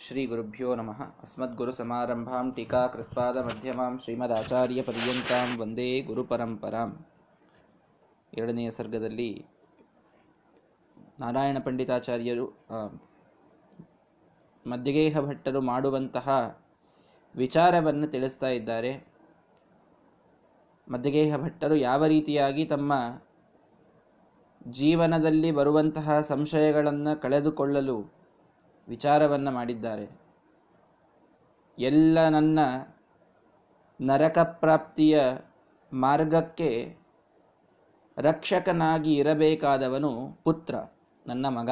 [0.00, 6.90] ಶ್ರೀ ಗುರುಭ್ಯೋ ನಮಃ ಅಸ್ಮದ್ಗುರುಸಮಾರಂಭಾಂ ಟೀಕಾಕೃತ್ಪಾದಮಧ್ಯಮಾಂ ಶ್ರೀಮದಾಚಾರ್ಯಪರ್ಯಂತಾಂ ವಂದೇ ಗುರುಪರಂಪರಾಂ
[8.32, 9.44] ಎರಡನೆಯ ಸರ್ಗದಲ್ಲಿ
[11.20, 12.46] ನಾರಾಯಣ ಪಂಡಿತಾಚಾರ್ಯರು
[14.66, 16.28] ಮಧ್ಯಗೇಹ ಭಟ್ಟರು ಮಾಡುವಂತಹ
[17.34, 18.92] ವಿಚಾರವನ್ನು ತಿಳಿಸ್ತಾ ಇದ್ದಾರೆ.
[20.88, 22.92] ಮಧ್ಯಗೇಹ ಭಟ್ಟರು ಯಾವ ರೀತಿಯಾಗಿ ತಮ್ಮ
[24.70, 27.98] ಜೀವನದಲ್ಲಿ ಬರುವಂತಹ ಸಂಶಯಗಳನ್ನು ಕಳೆದುಕೊಳ್ಳಲು
[28.88, 30.10] ವಿಚಾರವನ್ನು ಮಾಡಿದ್ದಾರೆ.
[31.78, 32.58] ಎಲ್ಲ ನನ್ನ
[34.00, 35.20] ನರಕ ಪ್ರಾಪ್ತಿಯ
[35.92, 36.96] ಮಾರ್ಗಕ್ಕೆ
[38.18, 40.74] ರಕ್ಷಕನಾಗಿ ಇರಬೇಕಾದವನು ಪುತ್ರ,
[41.26, 41.70] ನನ್ನ ಮಗ.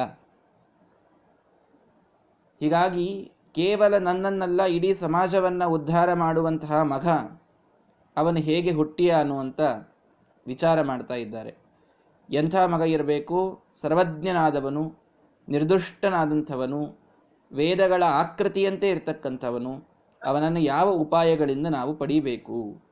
[2.59, 7.07] ಹೀಗಾಗಿ ಕೇವಲ ನನ್ನನ್ನೆಲ್ಲ, ಇಡೀ ಸಮಾಜವನ್ನು ಉದ್ಧಾರ ಮಾಡುವಂತಹ ಮಗ
[8.17, 9.59] ಅವನು ಹೇಗೆ ಹುಟ್ಟಿಯ ಅನ್ನುವಂಥ
[10.47, 11.57] ವಿಚಾರ ಮಾಡ್ತಾ ಇದ್ದಾರೆ.
[12.29, 13.63] ಎಂಥ ಮಗ ಇರಬೇಕು?
[13.81, 14.98] ಸರ್ವಜ್ಞನಾದವನು
[15.49, 16.99] ನಿರ್ದುಷ್ಟನಾದಂಥವನು,
[17.51, 19.89] ವೇದಗಳ ಆಕೃತಿಯಂತೆ ಇರತಕ್ಕಂಥವನು,
[20.23, 22.83] ಅವನನ್ನು ಯಾವ ಉಪಾಯಗಳಿಂದ ನಾವು ಪಡೀಬೇಕು?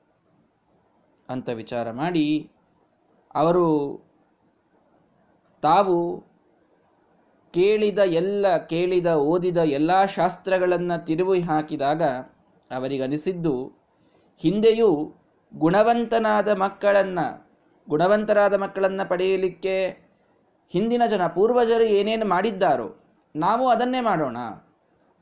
[1.30, 2.52] ಅಂತ ವಿಚಾರ ಮಾಡಿ,
[3.36, 3.66] ಅವರು
[5.62, 6.24] ತಾವು
[7.54, 12.04] ಕೇಳಿದ ಎಲ್ಲ, ಕೇಳಿದ, ಓದಿದ ಎಲ್ಲ ಶಾಸ್ತ್ರಗಳನ್ನು ತಿರುವಿ ಹಾಕಿದಾಗ
[12.72, 13.72] ಅವರಿಗನಿಸಿದ್ದು,
[14.38, 15.14] ಹಿಂದೆಯೂ
[15.56, 17.48] ಗುಣವಂತನಾದ ಮಕ್ಕಳನ್ನು,
[17.90, 20.07] ಗುಣವಂತರಾದ ಮಕ್ಕಳನ್ನು ಪಡೆಯಲಿಕ್ಕೆ
[20.70, 22.98] ಹಿಂದಿನ ಜನ ಪೂರ್ವಜರು ಏನೇನು ಮಾಡಿದ್ದಾರೋ
[23.36, 24.38] ನಾವು ಅದನ್ನೇ ಮಾಡೋಣ.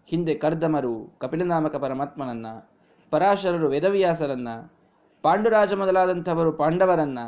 [0.08, 2.48] ಹಿಂದೆ ಕರ್ದಮರು, ಕಪಿಲನಾಮಕ ಪರಮಾತ್ಮನನ್ನ,
[3.10, 4.48] ಪರಾಶರರು ವೇದವ್ಯಾಸರನ್ನ,
[5.22, 7.20] ಪಾಂಡುರಾಜ ಮೊದಲಾದಂಥವರು ಪಾಂಡವರನ್ನ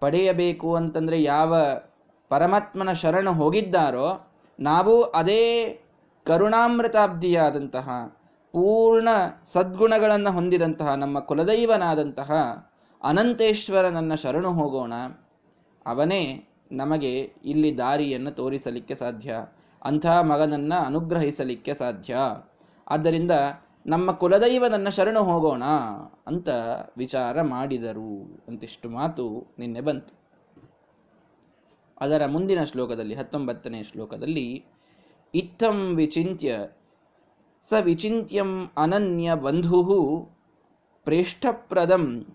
[0.00, 1.56] ಪಡೆಯಬೇಕು ಅಂತಂದ್ರೆ ಯಾವ
[2.28, 5.42] ಪರಮಾತ್ಮನ ಶರಣ ಹೋಗಿದ್ದಾರೋ ನಾವು ಅದೇ
[6.26, 7.88] ಕರುಣಾಮೃತಾಬ್ಧಿಯಾದಂತಹ
[8.52, 9.08] ಪೂರ್ಣ
[9.44, 12.30] ಸದ್ಗುಣಗಳನ್ನು ಹೊಂದಿದಂತಹ ನಮ್ಮ ಕುಲದೈವನಾದಂತಹ
[13.02, 14.92] ಅನಂತೇಶ್ವರನನ್ನ ಶರಣು ಹೋಗೋಣ.
[15.86, 19.46] ಅವನೇ ನಮಗೆ ಇಲ್ಲಿ ದಾರಿಯನ್ನು ತೋರಿಸಲಿಕ್ಕೆ ಸಾಧ್ಯ.
[19.84, 22.16] ಅಂಥ ಮಗನನ್ನ ಅನುಗ್ರಹಿಸಲಿಕ್ಕೆ ಸಾಧ್ಯ.
[22.88, 23.30] ಆದ್ದರಿಂದ
[23.86, 25.62] ನಮ್ಮ ಕುಲದೈವನನ್ನ ಶರಣು ಹೋಗೋಣ
[26.26, 26.48] ಅಂತ
[26.96, 28.44] ವಿಚಾರ ಮಾಡಿದರು.
[28.48, 30.14] ಅಂತಿಷ್ಟು ಮಾತು ನಿನ್ನೆ ಬಂತು.
[32.00, 34.64] ಅದರ ಮುಂದಿನ ಶ್ಲೋಕದಲ್ಲಿ, ಹತ್ತೊಂಬತ್ತನೇ ಶ್ಲೋಕದಲ್ಲಿ,
[35.34, 36.58] ಇತ್ತಂ ವಿಚಿಂತ್ಯ
[37.62, 40.28] ಸ ವಿಚಿಂತ್ಯಂ ಅನನ್ಯ ಬಂಧು
[41.04, 42.26] ಪ್ರೇಷ್ಠಪ್ರದಂ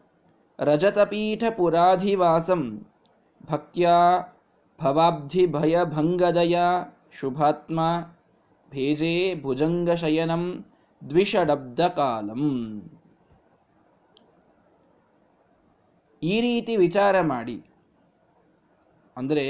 [0.59, 2.87] ರಜತಪೀಠಪುರಾಧಿವಾಸಂ
[3.49, 3.95] ಭಕ್ತ್ಯಾ
[5.85, 6.57] ಭಂಗದಯ
[7.19, 7.79] ಶುಭಾತ್ಮ
[8.71, 10.65] ಭೇಜೆ ಭುಜಂಗಶಯನಂ
[11.09, 12.43] ದ್ವಿಷಡಬ್ಧ ಕಾಲಂ
[16.23, 17.65] ಈ ರೀತಿ ವಿಚಾರ ಮಾಡಿ.
[19.17, 19.43] ಅಂದರೆ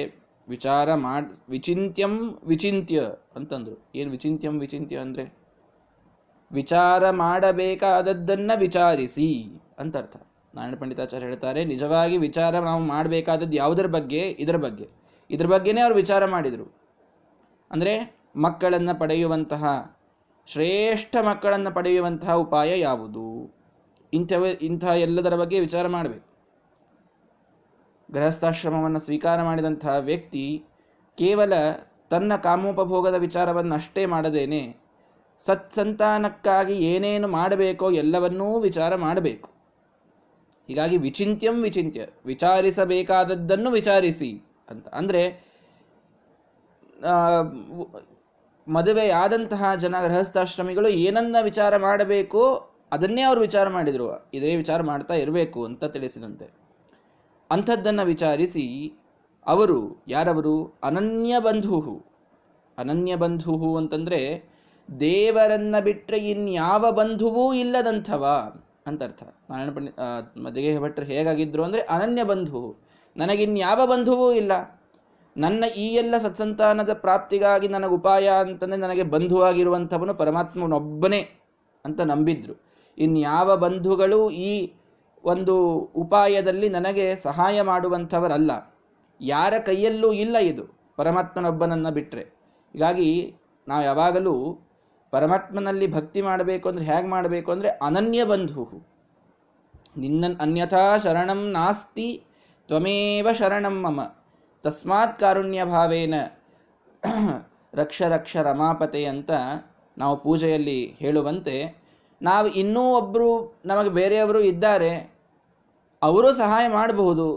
[0.49, 3.01] ವಿಚಾರ ಮಾಡಿ ವಿಚಿಂತ್ಯಂ ವಿಚಿಂತ್ಯ
[3.35, 3.91] ಅಂತಂದ್ರು.
[3.95, 5.25] ಏನು ವಿಚಿಂತ್ಯಂ ವಿಚಿಂತ್ಯ ಅಂದರೆ?
[6.51, 9.29] ವಿಚಾರ ಮಾಡಬೇಕಾದದ್ದನ್ನ ವಿಚಾರಿಸಿ
[9.79, 10.15] ಅಂತ ಅರ್ಥ
[10.57, 14.21] ನಾರಾಯಣ ಪಂಡಿತಾಚಾರ್ಯ ಹೇಳ್ತಾರೆ, ನಿಜವಾಗಿ ವಿಚಾರ ನಾವು ಮಾಡಬೇಕಾದದ್ದು ಯಾವುದರ ಬಗ್ಗೆ?
[14.39, 14.87] ಇದರ ಬಗ್ಗೆ.
[15.29, 16.65] ಇದ್ರ ಬಗ್ಗೆನೇ ಅವರು ವಿಚಾರ ಮಾಡಿದರು.
[17.71, 17.93] ಅಂದರೆ
[18.35, 19.95] ಮಕ್ಕಳನ್ನು ಪಡೆಯುವಂತಹ,
[20.47, 23.25] ಶ್ರೇಷ್ಠ ಮಕ್ಕಳನ್ನು ಪಡೆಯುವಂತಹ ಉಪಾಯ ಯಾವುದು?
[24.13, 26.25] ಇಂಥವ, ಇಂಥ ಎಲ್ಲದರ ಬಗ್ಗೆ ವಿಚಾರ ಮಾಡಬೇಕು.
[28.11, 30.63] ಗೃಹಸ್ಥಾಶ್ರಮವನ್ನು ಸ್ವೀಕಾರ ಮಾಡಿದಂತಹ ವ್ಯಕ್ತಿ
[31.17, 31.53] ಕೇವಲ
[32.09, 34.61] ತನ್ನ ಕಾಮೋಪಭೋಗದ ವಿಚಾರವನ್ನು ಅಷ್ಟೇ ಮಾಡದೇನೆ,
[35.45, 39.56] ಸತ್ಸಂತಾನಕ್ಕಾಗಿ ಏನೇನು ಮಾಡಬೇಕೋ ಎಲ್ಲವನ್ನೂ ವಿಚಾರ ಮಾಡಬೇಕು.
[40.67, 44.31] ಹೀಗಾಗಿ ವಿಚಿಂತ್ಯಂ ವಿಚಿಂತ್ಯ, ವಿಚಾರಿಸಬೇಕಾದದ್ದನ್ನು ವಿಚಾರಿಸಿ
[44.69, 44.87] ಅಂತ.
[44.87, 45.23] ಅಂದ್ರೆ
[48.67, 54.07] ಮದುವೆಯಾದಂತಹ ಜನ ಗೃಹಸ್ಥಾಶ್ರಮಿಗಳು ಏನನ್ನ ವಿಚಾರ ಮಾಡಬೇಕು ಅದನ್ನೇ ಅವರು ವಿಚಾರ ಮಾಡಿದ್ರು.
[54.33, 56.47] ಇದೇ ವಿಚಾರ ಮಾಡ್ತಾ ಇರಬೇಕು ಅಂತ ತಿಳಿಸಿದಂತೆ.
[57.51, 58.65] ಅಂಥದ್ದನ್ನು ವಿಚಾರಿಸಿ
[59.45, 60.73] ಅವರು ಯಾರವರು?
[60.83, 62.03] ಅನನ್ಯ ಬಂಧು
[62.77, 64.21] ಅನನ್ಯ ಬಂಧು ಅಂತಂದರೆ
[64.99, 68.23] ದೇವರನ್ನ ಬಿಟ್ಟರೆ ಇನ್ಯಾವ ಬಂಧುವೂ ಇಲ್ಲದಂಥವ.
[68.87, 69.23] ಅಂತ ಅರ್ಥ.
[69.49, 72.75] ನಾರಾಯಣ ಪಂಡಿತ್ ಮದಿಗೆ ಭಟ್ರು ಹೇಗಾಗಿದ್ರು ಅಂದರೆ, ಅನನ್ಯ ಬಂಧು.
[73.17, 74.51] ನನಗಿನ್ಯಾವ ಬಂಧುವೂ ಇಲ್ಲ.
[75.37, 81.21] ನನ್ನ ಈ ಎಲ್ಲ ಸತ್ಸಂತಾನದ ಪ್ರಾಪ್ತಿಗಾಗಿ ನನಗೆ ಉಪಾಯ ಅಂತಂದರೆ, ನನಗೆ ಬಂಧುವಾಗಿರುವಂಥವನು ಪರಮಾತ್ಮನೊಬ್ಬನೇ
[81.85, 82.53] ಅಂತ ನಂಬಿದ್ರು.
[82.97, 84.71] ಇನ್ಯಾವ ಬಂಧುಗಳು ಈ
[85.23, 88.73] ಒಂದು ಉಪಾಯದಲ್ಲಿ ನನಗೆ ಸಹಾಯ ಮಾಡುವಂಥವರಲ್ಲ.
[89.21, 90.63] ಯಾರ ಕೈಯಲ್ಲೂ ಇಲ್ಲ ಇದು.
[90.95, 92.21] ಪರಮಾತ್ಮನೊಬ್ಬನನ್ನು ಬಿಟ್ಟರೆ
[92.73, 93.35] ಹೀಗಾಗಿ,
[93.67, 94.33] ನಾವು ಯಾವಾಗಲೂ
[95.13, 98.63] ಪರಮಾತ್ಮನಲ್ಲಿ ಭಕ್ತಿ ಮಾಡಬೇಕು ಅಂದ್ರೆ ಹೇಗೆ ಮಾಡಬೇಕು ಅಂದ್ರೆ ಅನನ್ಯ ಬಂಧು
[100.03, 102.09] ನಿನ್ನ ಅನ್ಯಥಾ ಶರಣಂ ನಾಸ್ತಿ,
[102.69, 103.99] ತ್ವಮೇವ ಶರಣಂ ಮಮ.
[104.63, 106.15] ತಸ್ಮಾತ್ ಕಾರುಣ್ಯ ಭಾವೇನ
[107.73, 109.31] ರಕ್ಷ ರಕ್ಷ ರಮಾಪತೆ ಅಂತ
[109.97, 111.55] ನಾವು ಪೂಜೆಯಲ್ಲಿ ಹೇಳುವಂತೆ,
[112.21, 113.29] ನಾವು ಇನ್ನೂ ಒಬ್ಬರು
[113.65, 114.91] ನಮಗೆ ಬೇರೆಯವರು ಇದ್ದಾರೆ,
[116.01, 117.27] ಅವರು ಸಹಾಯ ಮಾಡಬಹುದು.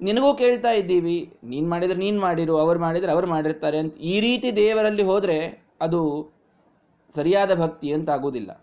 [0.00, 5.06] ನಿನಗೂ ಕೇಳ್ತಾ ಇದ್ದೀವಿ, ನೀನು ಮಾಡಿದರೆ ನೀನು ಮಾಡಿರು, ಅವ್ರು ಮಾಡಿದರೆ ಅವ್ರು ಮಾಡಿರ್ತಾರೆ ಅಂತ ಈ ರೀತಿ ದೇವರಲ್ಲಿ
[5.10, 5.38] ಹೋದರೆ
[5.86, 6.02] ಅದು
[7.14, 8.60] ಸರಿಯಾದ ಭಕ್ತಿ ಅಂತ ಆಗುವುದಿಲ್ಲ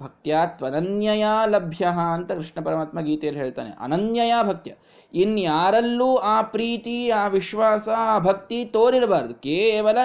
[0.00, 3.70] ಭಕ್ತ್ಯಾ ತ್ವನನ್ಯಯ ಲಭ್ಯ ಅಂತ ಕೃಷ್ಣ ಪರಮಾತ್ಮ ಗೀತೆಯಲ್ಲಿ ಹೇಳ್ತಾನೆ.
[3.80, 4.74] ಅನನ್ಯಯ ಭಕ್ತ್ಯ.
[5.14, 9.34] ಇನ್ಯಾರಲ್ಲೂ ಆ ಪ್ರೀತಿ, ಆ ವಿಶ್ವಾಸ, ಆ ಭಕ್ತಿ ತೋರಿರಬಾರದು.
[9.34, 9.98] ಕೇವಲ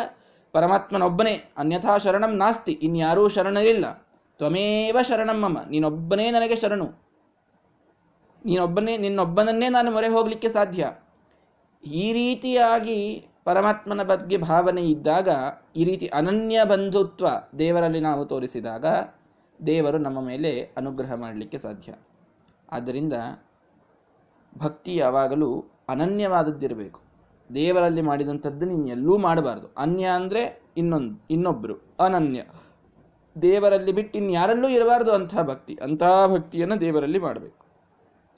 [0.51, 1.51] ಪರಮಾತ್ಮನೊಬ್ಬನೇ.
[1.57, 2.71] ಅನ್ಯಥಾ ಶರಣಂ ನಾಸ್ತಿ.
[2.71, 4.07] ಇನ್ಯಾರೂ ಶರಣರಿಲ್ಲ.
[4.37, 5.57] ತ್ವಮೇವ ಶರಣಂ ಮಮ.
[5.69, 6.85] ನೀನೊಬ್ಬನೇ ನನಗೆ ಶರಣು.
[8.45, 10.91] ನೀನೊಬ್ಬನೇ, ನಿನ್ನೊಬ್ಬನನ್ನೇ ನಾನು ಮೊರೆ ಹೋಗಲಿಕ್ಕೆ ಸಾಧ್ಯ.
[11.85, 15.29] ಈ ರೀತಿಯಾಗಿ ಪರಮಾತ್ಮನ ಬಗ್ಗೆ ಭಾವನೆ ಇದ್ದಾಗ,
[15.75, 17.27] ಈ ರೀತಿ ಅನನ್ಯ ಬಂಧುತ್ವ
[17.59, 18.85] ದೇವರಲ್ಲಿ ನಾವು ತೋರಿಸಿದಾಗ,
[19.65, 21.93] ದೇವರು ನಮ್ಮ ಮೇಲೆ ಅನುಗ್ರಹ ಮಾಡಲಿಕ್ಕೆ ಸಾಧ್ಯ.
[22.71, 23.13] ಆದ್ದರಿಂದ
[24.57, 26.99] ಭಕ್ತಿ ಯಾವಾಗಲೂ ಅನನ್ಯವಾದದ್ದಿರಬೇಕು.
[27.53, 29.67] ದೇವರಲ್ಲಿ ಮಾಡಿದಂಥದ್ದು ನೀನು ಎಲ್ಲೂ ಮಾಡಬಾರ್ದು.
[29.77, 32.43] ಅನ್ಯ ಅಂದರೆ ಇನ್ನೊಂದು ಇನ್ನೊಬ್ಬರು ಅನನ್ಯ.
[33.41, 35.79] ದೇವರಲ್ಲಿ ಬಿಟ್ಟು ಇನ್ಯಾರಲ್ಲೂ ಇರಬಾರ್ದು ಅಂತಹ ಭಕ್ತಿ.
[35.83, 37.65] ಅಂತಹ ಭಕ್ತಿಯನ್ನು ದೇವರಲ್ಲಿ ಮಾಡಬೇಕು.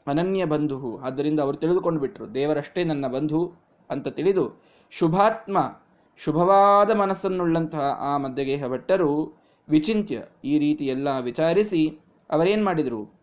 [0.08, 3.54] ಅನನ್ಯ ಬಂಧು ಆದ್ದರಿಂದ ಅವರು ತಿಳಿದುಕೊಂಡು ಬಿಟ್ರು, ದೇವರಷ್ಟೇ ನನ್ನ ಬಂಧು
[3.90, 5.82] ಅಂತ ತಿಳಿದು ಶುಭಾತ್ಮ,
[6.18, 12.00] ಶುಭವಾದ ಮನಸ್ಸನ್ನುಳ್ಳಂತಹ ಆ ಮಧ್ಯಗೇಹ ಭಟ್ಟರು ವಿಚಿಂತ್ಯ ಈ ರೀತಿ ಎಲ್ಲ ವಿಚಾರಿಸಿ
[12.30, 13.14] ಅವರೇನ್ ಮಾಡಿದರು?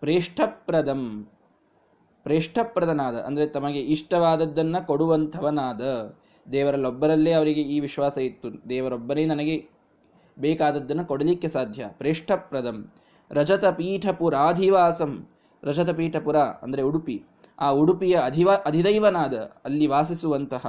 [0.00, 1.28] ಪ್ರೇಷ್ಠಪ್ರದಂ.
[2.22, 5.80] ಪ್ರೇಷ್ಠಪ್ರದನಾದ, ಅಂದರೆ ತಮಗೆ ಇಷ್ಟವಾದದ್ದನ್ನ ಕೊಡುವಂಥವನಾದ.
[6.52, 8.68] ದೇವರಲ್ಲೊಬ್ಬರಲ್ಲೇ ಅವರಿಗೆ ಈ ವಿಶ್ವಾಸ ಇತ್ತು.
[8.68, 9.68] ದೇವರೊಬ್ಬರೇ ನನಗೆ
[10.38, 11.84] ಬೇಕಾದದ್ದನ್ನು ಕೊಡಲಿಕ್ಕೆ ಸಾಧ್ಯ.
[11.88, 12.92] ಪ್ರೇಷ್ಠಪ್ರದಂ.
[13.30, 15.28] ರಜತ ಪೀಠಪುರಾಧಿವಾಸಂ
[15.64, 17.24] ರಜತ ಪೀಠಪುರ ಅಂದರೆ ಉಡುಪಿ.
[17.60, 19.34] ಆ ಉಡುಪಿಯ ಅಧಿವ, ಅಧಿದೈವನಾದ
[19.64, 20.66] ಅಲ್ಲಿ ವಾಸಿಸುವಂತಹ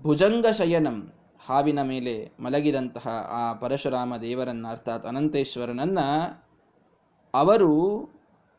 [0.00, 1.12] ಭುಜಂಗ ಶಯನಂ
[1.46, 5.98] ಹಾವಿನ ಮೇಲೆ ಮಲಗಿದಂತಹ ಆ ಪರಶುರಾಮ ದೇವರನ್ನ ಅರ್ಥಾತ್ ಅನಂತೇಶ್ವರನನ್ನ
[7.34, 8.02] ಅವರು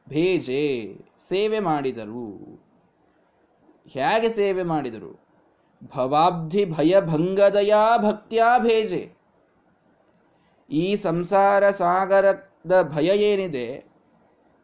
[0.10, 0.96] ಭೇಜೆ
[1.28, 2.62] ಸೇವೆ ಮಾಡಿದರು.
[3.88, 5.20] ಹೇಗೆ ಸೇವೆ ಮಾಡಿದರು?
[5.96, 9.14] ಭವಾಬ್ಧಿ ಭಯಭಂಗದಯಾ ಭಕ್ತ್ಯಾ ಭೇಜೆ.
[10.70, 13.91] ಈ ಸಂಸಾರ ಸಾಗರದ ಭಯ ಏನಿದೆ?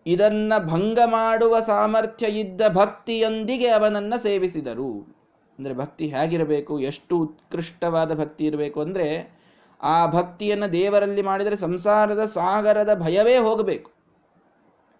[0.07, 5.15] ಇದನ್ನ ಭಂಗ ಮಾಡುವ ಸಾಮರ್ಥ್ಯ ಇದ್ದ ಭಕ್ತಿಯೊಂದಿಗೆ ಅವನನ್ನ ಸೇವಿಸಿದರು.
[5.59, 9.39] ಅಂದ್ರೆ ಭಕ್ತಿ ಹೇಗಿರಬೇಕು, ಎಷ್ಟು ಉತ್ಕೃಷ್ಟವಾದ ಭಕ್ತಿ ಇರಬೇಕು ಅಂದ್ರೆ,
[9.81, 13.91] ಆ ಭಕ್ತಿಯನ್ನು ದೇವರಲ್ಲಿ ಮಾಡಿದರೆ ಸಂಸಾರದ ಸಾಗರದ ಭಯವೇ ಹೋಗಬೇಕು.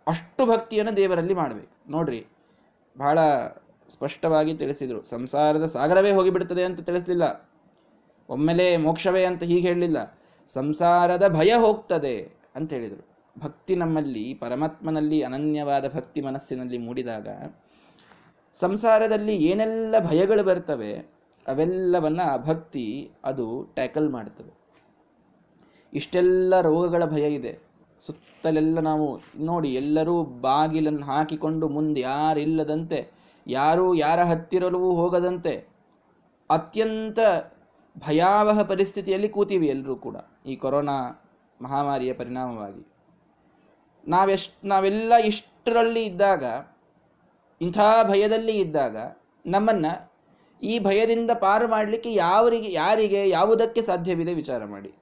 [0.07, 1.91] ಅಷ್ಟು ಭಕ್ತಿಯನ್ನು ದೇವರಲ್ಲಿ ಮಾಡಬೇಕು.
[1.91, 2.25] ನೋಡ್ರಿ,
[2.97, 3.19] ಬಹಳ
[3.89, 5.03] ಸ್ಪಷ್ಟವಾಗಿ ತಿಳಿಸಿದರು.
[5.03, 7.49] ಸಂಸಾರದ ಸಾಗರವೇ ಹೋಗಿಬಿಡ್ತದೆ ಅಂತ ತಿಳಿಸಲಿಲ್ಲ.
[8.29, 10.17] ಒಮ್ಮೆಲೆ ಮೋಕ್ಷವೇ ಅಂತ ಹೀಗೆ ಹೇಳಲಿಲ್ಲ.
[10.47, 13.16] ಸಂಸಾರದ ಭಯ ಹೋಗ್ತದೆ ಅಂತ ಹೇಳಿದರು.
[13.39, 17.27] ಭಕ್ತಿ ನಮ್ಮಲ್ಲಿ, ಪರಮಾತ್ಮನಲ್ಲಿ ಅನನ್ಯವಾದ ಭಕ್ತಿ ಮನಸ್ಸಿನಲ್ಲಿ ಮೂಡಿದಾಗ
[18.59, 20.91] ಸಂಸಾರದಲ್ಲಿ ಏನೆಲ್ಲ ಭಯಗಳು ಬರ್ತವೆ,
[21.47, 22.85] ಅವೆಲ್ಲವನ್ನ ಭಕ್ತಿ
[23.25, 24.53] ಅದು ಟ್ಯಾಕಲ್ ಮಾಡ್ತವೆ
[25.93, 27.53] ಇಷ್ಟೆಲ್ಲ ರೋಗಗಳ ಭಯ ಇದೆ.
[28.01, 32.99] ಸುತ್ತಲೆಲ್ಲ ನಾವು ನೋಡಿ ಎಲ್ಲರೂ ಬಾಗಿಲನ್ನು ಹಾಕಿಕೊಂಡು ಮುಂದೆ ಯಾರಿಲ್ಲದಂತೆ,
[33.47, 35.53] ಯಾರೂ ಯಾರ ಹತ್ತಿರಲೂ ಹೋಗದಂತೆ
[36.49, 37.19] ಅತ್ಯಂತ
[37.95, 40.17] ಭಯಾವಹ ಪರಿಸ್ಥಿತಿಯಲ್ಲಿ ಕೂತೀವಿ ಎಲ್ಲರೂ ಕೂಡ.
[40.45, 40.97] ಈ ಕೊರೋನಾ
[41.61, 42.83] ಮಹಾಮಾರಿಯ ಪರಿಣಾಮವಾಗಿ.
[44.07, 46.43] ನಾವೆಷ್ಟು, ನಾವೆಲ್ಲ ಇಷ್ಟರಲ್ಲಿ ಇದ್ದಾಗ,
[47.61, 48.97] ಇಂಥ ಭಯದಲ್ಲಿ ಇದ್ದಾಗ,
[49.45, 49.85] ನಮ್ಮನ್ನ
[50.63, 54.93] ಈ ಭಯದಿಂದ ಪಾರು ಮಾಡಲಿಕ್ಕೆ ಯಾವರಿಗೆ, ಯಾರಿಗೆ, ಯಾವುದಕ್ಕೆ ಸಾಧ್ಯವಿದೆ ವಿಚಾರ ಮಾಡಿ.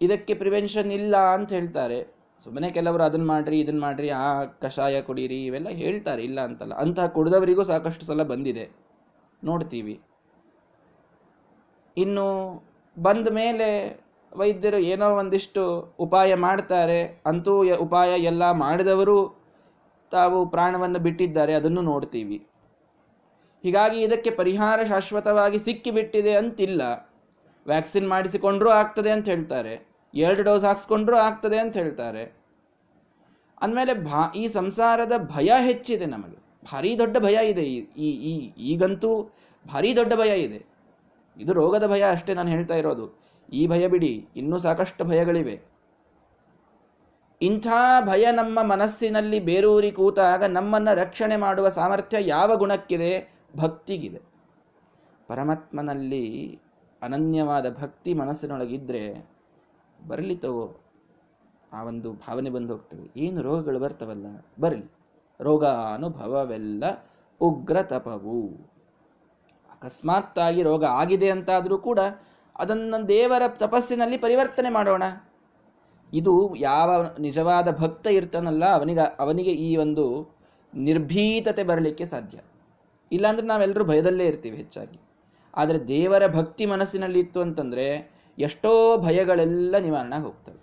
[0.00, 2.14] ಇದಕ್ಕೆ ಪ್ರಿವೆನ್ಷನ್ ಇಲ್ಲ ಅಂತ ಹೇಳ್ತಾರೆ.
[2.44, 6.24] ಸುಮ್ಮನೆ ಕೆಲವರು ಅದನ್ನ ಮಾಡ್ರಿ ಇದನ್ನ ಮಾಡ್ರಿ, ಆ ಕಷಾಯ ಕುಡೀರಿ, ಇವೆಲ್ಲ ಹೇಳ್ತಾರೆ.
[6.24, 6.74] ಇಲ್ಲ ಅಂತಲ್ಲ.
[6.74, 8.70] ಅಂತಹ ಕುಡಿದವರಿಗೂ ಸಾಕಷ್ಟು ಸಲ ಬಂದಿದೆ.
[9.44, 10.00] ನೋಡ್ತೀವಿ.
[11.96, 12.62] ಇನ್ನು
[13.02, 14.00] ಬಂದ ಮೇಲೆ
[14.36, 19.40] ವೈದ್ಯರು ಏನೋ ಒಂದಿಷ್ಟು ಉಪಾಯ ಮಾಡ್ತಾರೆ, ಅಂತೂ ಉಪಾಯ ಎಲ್ಲ ಮಾಡಿದವರು
[20.10, 22.46] ತಾವು ಪ್ರಾಣವನ್ನು ಬಿಟ್ಟಿದ್ದಾರೆ, ಅದನ್ನು ನೋಡ್ತೀವಿ.
[23.64, 26.82] ಹೀಗಾಗಿ ಇದಕ್ಕೆ ಪರಿಹಾರ ಶಾಶ್ವತವಾಗಿ ಸಿಕ್ಕಿಬಿಟ್ಟಿದೆ ಅಂತಿಲ್ಲ.
[27.66, 29.88] ವ್ಯಾಕ್ಸಿನ್ ಮಾಡಿಸಿಕೊಂಡ್ರೂ ಆಗ್ತದೆ ಅಂತ ಹೇಳ್ತಾರೆ.
[30.14, 32.24] ಎರಡು ಡೋಸ್ ಹಾಕ್ಸ್ಕೊಂಡ್ರೂ ಆಗ್ತದೆ ಅಂತ ಹೇಳ್ತಾರೆ.
[33.62, 36.36] ಅಂದಮೇಲೆ ಭಾ, ಈ ಸಂಸಾರದ ಭಯ ಹೆಚ್ಚಿದೆ ನಮಗೆ.
[36.72, 39.22] ಭಾರಿ ದೊಡ್ಡ ಭಯ ಇದೆ ಈ ಈ, ಈಗಂತೂ
[39.72, 40.64] ಭಾರಿ ದೊಡ್ಡ ಭಯ ಇದೆ.
[41.36, 43.20] ಇದು ರೋಗದ ಭಯ ಅಷ್ಟೇ ನಾನು ಹೇಳ್ತಾ ಇರೋದು.
[43.52, 45.56] ಈ ಭಯ ಬಿಡಿ, ಇನ್ನೂ ಸಾಕಷ್ಟು ಭಯಗಳಿವೆ.
[47.42, 47.66] ಇಂಥ
[48.00, 53.34] ಭಯ ನಮ್ಮ ಮನಸ್ಸಿನಲ್ಲಿ ಬೇರೂರಿ ಕೂತಾಗ ನಮ್ಮನ್ನ ರಕ್ಷಣೆ ಮಾಡುವ ಸಾಮರ್ಥ್ಯ ಯಾವ ಗುಣಕ್ಕಿದೆ?
[53.56, 54.20] ಭಕ್ತಿಗಿದೆ.
[55.28, 56.58] ಪರಮಾತ್ಮನಲ್ಲಿ
[57.02, 59.02] ಅನನ್ಯವಾದ ಭಕ್ತಿ ಮನಸ್ಸಿನೊಳಗಿದ್ರೆ
[60.08, 60.80] ಬರಲಿ ತಗೋ,
[61.72, 63.20] ಆ ಒಂದು ಭಾವನೆ ಬಂದು ಹೋಗ್ತದೆ.
[63.20, 64.26] ಏನು ರೋಗಗಳು ಬರ್ತವಲ್ಲ,
[64.60, 64.90] ಬರಲಿ.
[65.40, 66.84] ರೋಗ ಅನುಭವವೆಲ್ಲ
[67.40, 68.38] ಉಗ್ರ ತಪವು
[69.70, 71.98] ಅಕಸ್ಮಾತ್ತಾಗಿ ರೋಗ ಆಗಿದೆ ಅಂತಾದರೂ ಕೂಡ
[72.60, 75.02] ಅದನ್ನು ದೇವರ ತಪಸ್ಸಿನಲ್ಲಿ ಪರಿವರ್ತನೆ ಮಾಡೋಣ.
[76.12, 80.34] ಇದು ಯಾವ ನಿಜವಾದ ಭಕ್ತ ಇರ್ತಾನಲ್ಲ, ಅವನಿಗೆ ಅವನಿಗೆ ಈ ಒಂದು
[80.74, 82.38] ನಿರ್ಭೀತತೆ ಬರಲಿಕ್ಕೆ ಸಾಧ್ಯ.
[83.12, 85.00] ಇಲ್ಲಾಂದ್ರೆ ನಾವೆಲ್ಲರೂ ಭಯದಲ್ಲೇ ಇರ್ತೀವಿ ಹೆಚ್ಚಾಗಿ.
[85.56, 87.86] ಆದರೆ ದೇವರ ಭಕ್ತಿ ಮನಸ್ಸಿನಲ್ಲಿ ಇತ್ತು ಅಂತಂದ್ರೆ
[88.38, 90.60] ಎಷ್ಟೋ ಭಯಗಳೆಲ್ಲ ನಿವಾರಣೆ ಹೋಗ್ತವೆ.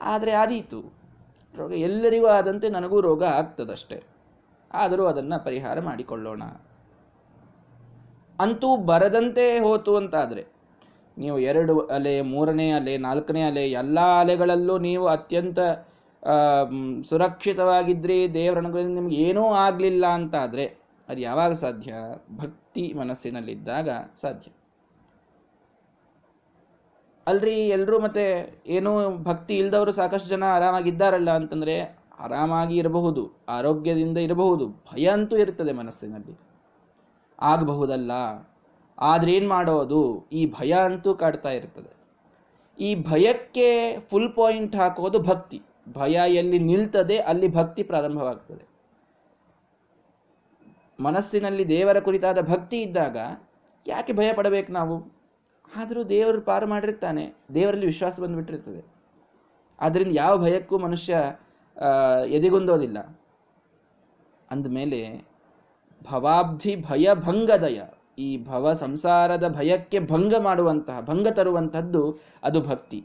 [0.00, 0.80] ಆದರೆ ಆದೀತು.
[1.56, 4.02] ರೋಗ ಎಲ್ಲರಿಗೂ ಆದಂತೆ ನನಗೂ ರೋಗ ಆಗ್ತದಷ್ಟೇ.
[4.72, 6.42] ಆದರೂ ಅದನ್ನು ಪರಿಹಾರ ಮಾಡಿಕೊಳ್ಳೋಣ.
[8.40, 10.44] ಅಂತೂ ಬರದಂತೆ ಹೋತು ಅಂತಾದರೆ,
[11.18, 15.58] ನೀವು ಎರಡು ಅಲೆ, ಮೂರನೇ ಅಲೆ, ನಾಲ್ಕನೇ ಅಲೆ, ಎಲ್ಲ ಅಲೆಗಳಲ್ಲೂ ನೀವು ಅತ್ಯಂತ
[17.04, 21.94] ಸುರಕ್ಷಿತವಾಗಿದ್ರಿ, ದೇವರ ಅನುಗ್ರಹದಿಂದ ನಿಮ್ಗೆ ಏನೂ ಆಗಲಿಲ್ಲ ಅಂತಾದರೆ, ಅದು ಯಾವಾಗ ಸಾಧ್ಯ?
[22.36, 24.50] ಭಕ್ತಿ ಮನಸ್ಸಿನಲ್ಲಿದ್ದಾಗ ಸಾಧ್ಯ.
[27.26, 35.06] ಅಲ್ರಿ ಎಲ್ಲರೂ ಮತ್ತೆ ಏನೂ ಭಕ್ತಿ ಇಲ್ದವರು ಸಾಕಷ್ಟು ಜನ ಆರಾಮಾಗಿದ್ದಾರಲ್ಲ ಅಂತಂದ್ರೆ, ಆರಾಮಾಗಿ ಇರಬಹುದು, ಆರೋಗ್ಯದಿಂದ ಇರಬಹುದು, ಭಯ
[35.06, 36.53] ಅಂತೂ ಇರ್ತದೆ ಮನಸ್ಸಿನಲ್ಲಿ.
[37.40, 38.12] ಆಗಬಹುದಲ್ಲ?
[38.98, 40.28] ಆದ್ರೇನು ಮಾಡೋದು?
[40.32, 41.94] ಈ ಭಯ ಅಂತೂ ಕಾಡ್ತಾ ಇರ್ತದೆ.
[42.80, 45.62] ಈ ಭಯಕ್ಕೆ ಫುಲ್ ಪಾಯಿಂಟ್ ಹಾಕೋದು ಭಕ್ತಿ.
[45.92, 48.74] ಭಯ ಎಲ್ಲಿ ನಿಲ್ತದೆ, ಅಲ್ಲಿ ಭಕ್ತಿ ಪ್ರಾರಂಭವಾಗ್ತದೆ.
[51.00, 53.16] ಮನಸ್ಸಿನಲ್ಲಿ ದೇವರ ಕುರಿತಾದ ಭಕ್ತಿ ಇದ್ದಾಗ
[53.86, 55.12] ಯಾಕೆ ಭಯ ಪಡಬೇಕು ನಾವು?
[55.76, 57.34] ಆದರೂ ದೇವರು ಪಾರು ಮಾಡಿರ್ತಾನೆ.
[57.54, 58.84] ದೇವರಲ್ಲಿ ವಿಶ್ವಾಸ ಬಂದುಬಿಟ್ಟಿರ್ತದೆ.
[59.80, 61.16] ಆದ್ದರಿಂದ ಯಾವ ಭಯಕ್ಕೂ ಮನುಷ್ಯ
[62.26, 63.18] ಎದೆಗುಂದೋದಿಲ್ಲ.
[64.50, 65.33] ಅಂದಮೇಲೆ
[66.10, 67.82] ಭವಾಬ್ಧಿ ಭಯ ಭಂಗದಯ.
[68.18, 73.04] ಈ ಭವ ಸಂಸಾರದ ಭಯಕ್ಕೆ ಭಂಗ ಮಾಡುವಂತಹ, ಭಂಗ ತರುವಂಥದ್ದು ಅದು ಭಕ್ತಿ.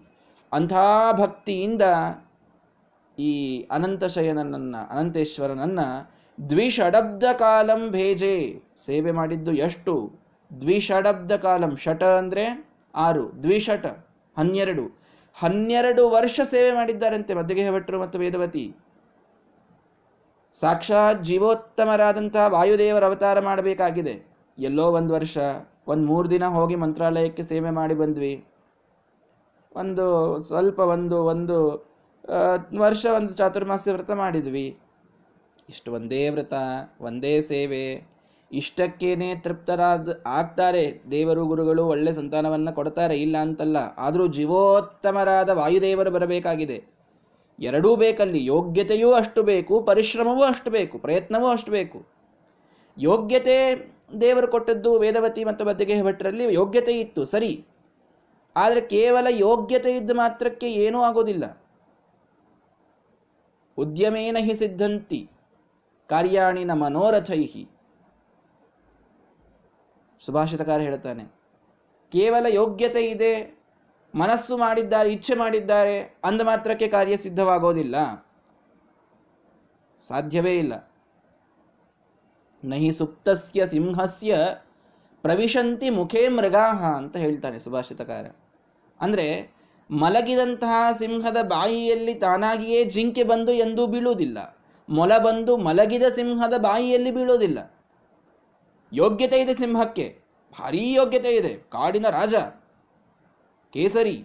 [0.54, 0.74] ಅಂಥ
[1.12, 1.82] ಭಕ್ತಿಯಿಂದ
[3.20, 5.80] ಈ ಅನಂತಶಯನನ್ನ ಅನಂತೇಶ್ವರನನ್ನ
[6.50, 10.12] ದ್ವಿಷಡಬ್ದ ಕಾಲಂ ಭೇಜೆ, ಸೇವೆ ಮಾಡಿದ್ದು ಎಷ್ಟು?
[10.62, 13.86] ದ್ವಿಷಡಬ್ದ ಕಾಲಂ ಷಟ ಅಂದ್ರೆ ಆರು, ದ್ವಿಷಟ
[14.38, 15.00] ಹನ್ನೆರಡು.
[15.40, 18.76] ಹನ್ನೆರಡು ವರ್ಷ ಸೇವೆ ಮಾಡಿದ್ದಾರಂತೆ ಮದ್ದಿಗೆ ಭಟ್ರು ಮತ್ತು ವೇದವತಿ.
[20.56, 24.26] ಸಾಕ್ಷಾತ್ ಜೀವೋತ್ತಮರಾದಂತಹ ವಾಯುದೇವರ ಅವತಾರ ಮಾಡಬೇಕಾಗಿದೆ.
[24.60, 25.38] ಎಲ್ಲೋ ಒಂದು ವರ್ಷ,
[25.88, 28.46] ಒಂದು ಮೂರು ದಿನ ಹೋಗಿ ಮಂತ್ರಾಲಯಕ್ಕೆ ಸೇವೆ ಮಾಡಿ ಬಂದ್ವಿ.
[29.76, 30.06] ಒಂದು
[30.42, 31.58] ಸ್ವಲ್ಪ ಒಂದು ಒಂದು
[32.78, 34.78] ವರ್ಷ ಒಂದು ಚಾತುರ್ಮಾಸ್ಯ ವ್ರತ ಮಾಡಿದ್ವಿ.
[35.70, 36.54] ಇಷ್ಟು ಒಂದೇ ವ್ರತ,
[37.02, 37.84] ಒಂದೇ ಸೇವೆ.
[38.52, 41.02] ಇಷ್ಟಕ್ಕೇನೆ ತೃಪ್ತರಾದ, ಆಗ್ತಾರೆ.
[41.12, 43.78] ದೇವರು, ಗುರುಗಳು ಒಳ್ಳೆ ಸಂತಾನವನ್ನ ಕೊಡ್ತಾರೆ, ಇಲ್ಲ ಅಂತಲ್ಲ.
[43.98, 46.99] ಆದರೂ ಜೀವೋತ್ತಮರಾದ ವಾಯುದೇವರು ಬರಬೇಕಾಗಿದೆ.
[47.60, 52.00] ಎರಡೂ ಬೇಕಲ್ಲಿ ಯೋಗ್ಯತೆಯೂ ಅಷ್ಟು ಬೇಕು, ಪರಿಶ್ರಮವೂ ಅಷ್ಟು ಬೇಕು, ಪ್ರಯತ್ನವೂ ಅಷ್ಟು ಬೇಕು.
[52.98, 53.56] ಯೋಗ್ಯತೆ
[54.22, 57.52] ದೇವರು ಕೊಟ್ಟದ್ದು ವೇದವತಿ ಮತ್ತು ಬದ್ದಿಗೆ ಭಟ್ರಲ್ಲಿ ಯೋಗ್ಯತೆ ಇತ್ತು, ಸರಿ.
[58.56, 61.46] ಆದರೆ ಕೇವಲ ಯೋಗ್ಯತೆ ಇದ್ದ ಮಾತ್ರಕ್ಕೆ ಏನೂ ಆಗೋದಿಲ್ಲ.
[63.78, 65.22] ಉದ್ಯಮೇನ ಹಿ ಸಿದ್ಧಂತಿ
[66.10, 67.64] ಕಾರ್ಯಾಣಿನ ಮನೋರಥೈಹಿ.
[70.22, 71.24] ಸುಭಾಷಿತಕಾರ ಹೇಳ್ತಾನೆ,
[72.12, 73.32] ಕೇವಲ ಯೋಗ್ಯತೆ ಇದೆ
[74.16, 77.96] ಮನಸ್ಸು ಮಾಡಿದ್ದಾರೆ, ಇಚ್ಛೆ ಮಾಡಿದ್ದಾರೆ, ಅಂದ ಮಾತ್ರಕ್ಕೆ ಕಾರ್ಯ ಸಿದ್ಧವಾಗೋದಿಲ್ಲ.
[80.08, 80.92] ಸಾಧ್ಯವೇ ಇಲ್ಲ.
[82.66, 84.38] ನಹಿ ಸುಪ್ತಸ್ಯ ಸಿಂಹಸ್ಯ
[85.22, 88.26] ಪ್ರವಿಶಂತಿ ಮುಖೇ ಮೃಗಾಹ ಅಂತ ಹೇಳ್ತಾನೆ ಸುಭಾಷಿತಕಾರ.
[89.02, 89.52] ಅಂದ್ರೆ
[89.92, 94.58] ಮಲಗಿದಂತಹ ಸಿಂಹದ ಬಾಯಿಯಲ್ಲಿ ತಾನಾಗಿಯೇ ಜಿಂಕೆ ಬಂದು ಎಂದೂ ಬೀಳುವುದಿಲ್ಲ.
[94.90, 97.74] ಮೊಲ ಬಂದು ಮಲಗಿದ ಸಿಂಹದ ಬಾಯಿಯಲ್ಲಿ ಬೀಳೋದಿಲ್ಲ
[98.94, 100.22] ಯೋಗ್ಯತೆ ಇದೆ ಸಿಂಹಕ್ಕೆ.
[100.60, 101.54] ಭಾರೀ ಯೋಗ್ಯತೆ ಇದೆ.
[101.56, 102.34] ಕಾಡಿನ ರಾಜ.
[103.74, 104.18] ಕೇಸರಿ.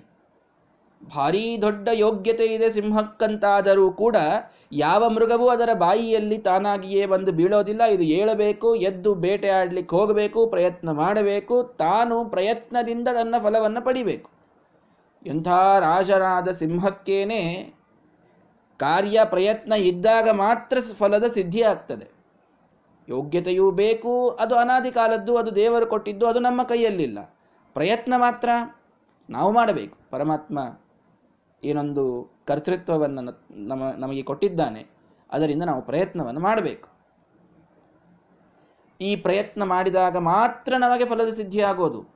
[1.00, 4.16] ಭಾರೀ ದೊಡ್ಡ ಯೋಗ್ಯತೆ ಇದೆ ಸಿಂಹಕ್ಕಂತಾದರೂ ಕೂಡ
[4.72, 7.84] ಯಾವ ಮೃಗವೂ ಅದರ ಬಾಯಿಯಲ್ಲಿ ತಾನಾಗಿಯೇ ಬಂದು ಬೀಳೋದಿಲ್ಲ.
[7.84, 14.30] ಇದು ಏಳಬೇಕು, ಎದ್ದು ಬೇಟೆ ಆಡ್ಲಿಕ್ಕೆ ಹೋಗಬೇಕು, ಪ್ರಯತ್ನ ಮಾಡಬೇಕು, ತಾನು ಪ್ರಯತ್ನದಿಂದ ತನ್ನ ಫಲವನ್ನು ಪಡಿಬೇಕು.
[15.26, 15.48] ಎಂಥ
[15.80, 17.42] ರಾಜನಾದ ಸಿಂಹಕ್ಕೇನೆ
[18.80, 22.08] ಕಾರ್ಯ ಪ್ರಯತ್ನ ಇದ್ದಾಗ ಮಾತ್ರ ಫಲದ ಸಿದ್ಧಿ ಆಗ್ತದೆ
[23.08, 27.18] ಯೋಗ್ಯತೆಯೂ ಬೇಕು, ಅದು ಅನಾದಿ ಕಾಲದ್ದು ಅದು ದೇವರು ಕೊಟ್ಟಿದ್ದು, ಅದು ನಮ್ಮ ಕೈಯಲ್ಲಿಲ್ಲ.
[27.74, 28.48] ಪ್ರಯತ್ನ ಮಾತ್ರ.
[29.30, 29.96] ನಾವು ಮಾಡಬೇಕು.
[30.10, 30.78] ಪರಮಾತ್ಮ
[31.64, 33.22] ಏನೊಂದು ಕರ್ತೃತ್ವವನ್ನು
[33.68, 34.86] ನಮ್ಮ, ನಮಗೆ ಕೊಟ್ಟಿದ್ದಾನೆ,
[35.32, 36.88] ಅದರಿಂದ ನಾವು ಪ್ರಯತ್ನವನ್ನು ಮಾಡಬೇಕು.
[39.00, 42.14] ಈ ಪ್ರಯತ್ನ ಮಾಡಿದಾಗ ಮಾತ್ರ ನಮಗೆ ಫಲದ ಸಿದ್ಧಿ ಆಗೋದು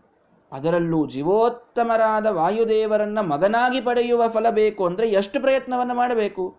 [0.53, 6.57] ಅದರಲ್ಲೂ ಜೀವೋತ್ತಮರಾದ ವಾಯುದೇವರನ್ನ ಮಗನಾಗಿ ಪಡೆಯುವ ಫಲ ಬೇಕು ಅಂದ್ರೆ ಎಷ್ಟು ಪ್ರಯತ್ನವನ್ನು ಮಾಡಬೇಕು?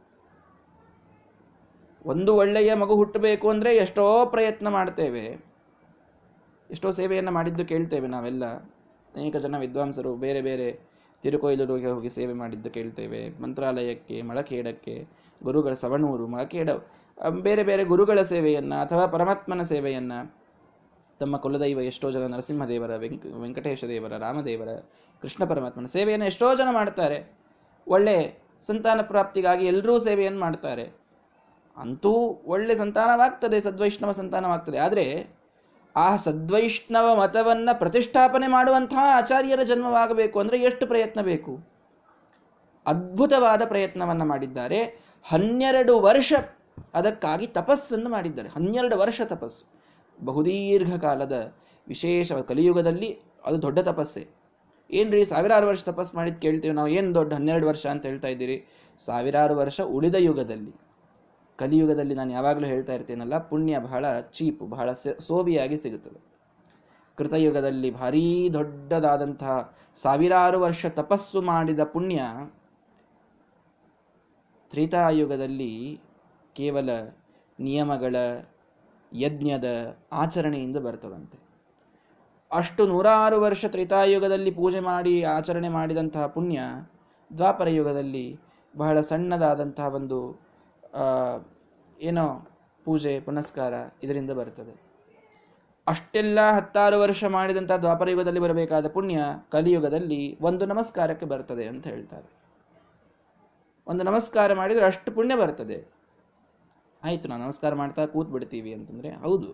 [2.05, 5.45] ಒಂದು ಒಳ್ಳೆಯ ಮಗು ಹುಟ್ಟಬೇಕು ಅಂದ್ರೆ ಎಷ್ಟೋ ಪ್ರಯತ್ನ ಮಾಡ್ತೇವೆ.
[6.71, 8.43] ಎಷ್ಟೋ ಸೇವೆಯನ್ನು ಮಾಡಿದ್ದು ಕೇಳ್ತೇವೆ ನಾವೆಲ್ಲ.
[9.15, 10.79] ಅನೇಕ ಜನ ವಿದ್ವಾಂಸರು ಬೇರೆ ಬೇರೆ
[11.23, 13.41] ತಿರುಕೊಯ್ಲೂರಿಗೆ ಹೋಗಿ ಸೇವೆ ಮಾಡಿದ್ದು ಕೇಳ್ತೇವೆ.
[13.41, 15.07] ಮಂತ್ರಾಲಯಕ್ಕೆ ಮಳಕೇಡಕ್ಕೆ
[15.43, 16.69] ಗುರುಗಳ ಸವಣೂರು ಮಳಕೇಡ
[17.29, 20.35] ಬೇರೆ ಬೇರೆ ಗುರುಗಳ ಸೇವೆಯನ್ನು ಅಥವಾ ಪರಮಾತ್ಮನ ಸೇವೆಯನ್ನು
[21.19, 24.67] ತಮ್ಮ ಕುಲದೈವ ಎಷ್ಟೋ ಜನ ನರಸಿಂಹದೇವರ, ವೆಂಕ, ವೆಂಕಟೇಶ ದೇವರ, ರಾಮದೇವರ,
[25.21, 27.37] ಕೃಷ್ಣ ಪರಮಾತ್ಮನ ಸೇವೆಯನ್ನು ಎಷ್ಟೋ ಜನ ಮಾಡ್ತಾರೆ.
[27.87, 30.91] ಒಳ್ಳೆ ಸಂತಾನ ಪ್ರಾಪ್ತಿಗಾಗಿ ಎಲ್ಲರೂ ಸೇವೆಯನ್ನು ಮಾಡ್ತಾರೆ.
[31.77, 32.11] ಅಂತೂ
[32.45, 34.77] ಒಳ್ಳೆ ಸಂತಾನವಾಗ್ತದೆ, ಸದ್ವೈಷ್ಣವ ಸಂತಾನವಾಗ್ತದೆ.
[34.77, 35.38] ಆದರೆ
[35.99, 41.53] ಆ ಸದ್ವೈಷ್ಣವ ಮತವನ್ನು ಪ್ರತಿಷ್ಠಾಪನೆ ಮಾಡುವಂತಹ ಆಚಾರ್ಯರ ಜನ್ಮವಾಗಬೇಕು ಅಂದರೆ ಎಷ್ಟು ಪ್ರಯತ್ನ ಬೇಕು?
[42.85, 44.79] ಅದ್ಭುತವಾದ ಪ್ರಯತ್ನವನ್ನು ಮಾಡಿದ್ದಾರೆ.
[45.29, 46.33] ಹನ್ನೆರಡು ವರ್ಷ
[46.93, 48.49] ಅದಕ್ಕಾಗಿ ತಪಸ್ಸನ್ನು ಮಾಡಿದ್ದಾರೆ.
[48.49, 49.63] ಹನ್ನೆರಡು ವರ್ಷ ತಪಸ್ಸು.
[50.25, 51.35] ಬಹುದೀರ್ಘ ಕಾಲದ
[51.87, 53.09] ವಿಶೇಷ ಕಲಿಯುಗದಲ್ಲಿ
[53.45, 54.23] ಅದು ದೊಡ್ಡ ತಪಸ್ಸೆ.
[54.91, 58.57] ಏನ್ರಿ ಸಾವಿರಾರು ವರ್ಷ ತಪಸ್ಸು ಮಾಡಿದ್ ಕೇಳ್ತೀವಿ ನಾವು, ಏನು ದೊಡ್ಡ ಹನ್ನೆರಡು ವರ್ಷ ಅಂತ ಹೇಳ್ತಾ ಇದ್ದೀರಿ?
[59.05, 60.73] ಸಾವಿರಾರು ವರ್ಷ ಉಳಿದ ಯುಗದಲ್ಲಿ.
[61.59, 64.91] ಕಲಿಯುಗದಲ್ಲಿ ನಾನು ಯಾವಾಗಲೂ ಹೇಳ್ತಾ ಇರ್ತೇನಲ್ಲ, ಪುಣ್ಯ ಬಹಳ ಚೀಪ್, ಬಹಳ
[65.27, 66.19] ಸೋವಿಯಾಗಿ ಸಿಗುತ್ತದೆ.
[67.17, 69.55] ಕೃತಯುಗದಲ್ಲಿ ಭಾರೀ ದೊಡ್ಡದಾದಂತಹ
[70.01, 72.21] ಸಾವಿರಾರು ವರ್ಷ ತಪಸ್ಸು ಮಾಡಿದ ಪುಣ್ಯ
[74.71, 75.73] ತ್ರೇತಾಯುಗದಲ್ಲಿ
[76.55, 76.89] ಕೇವಲ
[77.59, 78.15] ನಿಯಮಗಳ
[79.11, 79.67] ಯಜ್ಞದ
[80.13, 81.37] ಆಚರಣೆಯಿಂದ ಬರ್ತದಂತೆ.
[82.51, 86.59] ಅಷ್ಟು ನೂರಾರು ವರ್ಷ ತ್ರೇತಾಯುಗದಲ್ಲಿ ಪೂಜೆ ಮಾಡಿ ಆಚರಣೆ ಮಾಡಿದಂತಹ ಪುಣ್ಯ
[87.31, 88.25] ದ್ವಾಪರ ಯುಗದಲ್ಲಿ
[88.73, 90.19] ಬಹಳ ಸಣ್ಣದಾದಂತಹ ಒಂದು
[91.99, 92.25] ಏನೋ
[92.85, 94.73] ಪೂಜೆ, ಪುನಸ್ಕಾರ ಇದರಿಂದ ಬರ್ತದೆ
[95.87, 99.19] ಅಷ್ಟೆಲ್ಲ ಹತ್ತಾರು ವರ್ಷ ಮಾಡಿದಂತಹ ದ್ವಾಪರ ಯುಗದಲ್ಲಿ ಬರಬೇಕಾದ ಪುಣ್ಯ
[99.51, 102.27] ಕಲಿಯುಗದಲ್ಲಿ ಒಂದು ನಮಸ್ಕಾರಕ್ಕೆ ಬರ್ತದೆ ಅಂತ ಹೇಳ್ತಾರೆ.
[103.87, 105.77] ಒಂದು ನಮಸ್ಕಾರ ಮಾಡಿದ್ರೆ ಅಷ್ಟು ಪುಣ್ಯ ಬರ್ತದೆ.
[107.03, 109.49] ಆಯ್ತು, ನಾವು ನಮಸ್ಕಾರ ಮಾಡ್ತಾ ಕೂತ್ ಬಿಡ್ತೀವಿ ಅಂತಂದ್ರೆ ಹೌದು.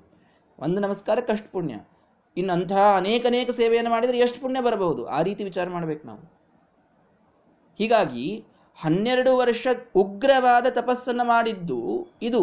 [0.60, 1.76] ಒಂದು ನಮಸ್ಕಾರಕ್ಕೆ ಅಷ್ಟು ಪುಣ್ಯ.
[2.38, 5.06] ಇನ್ನು ಅಂತಹ ಅನೇಕ ಅನೇಕ ಸೇವೆಯನ್ನು ಮಾಡಿದರೆ ಎಷ್ಟು ಪುಣ್ಯ ಬರಬಹುದು?
[5.08, 6.24] ಆ ರೀತಿ ವಿಚಾರ ಮಾಡಬೇಕು ನಾವು.
[7.78, 8.26] ಹೀಗಾಗಿ
[8.78, 12.42] ಹನ್ನೆರಡು ವರ್ಷ ಉಗ್ರವಾದ ತಪಸ್ಸನ್ನು ಮಾಡಿದ್ದು ಇದು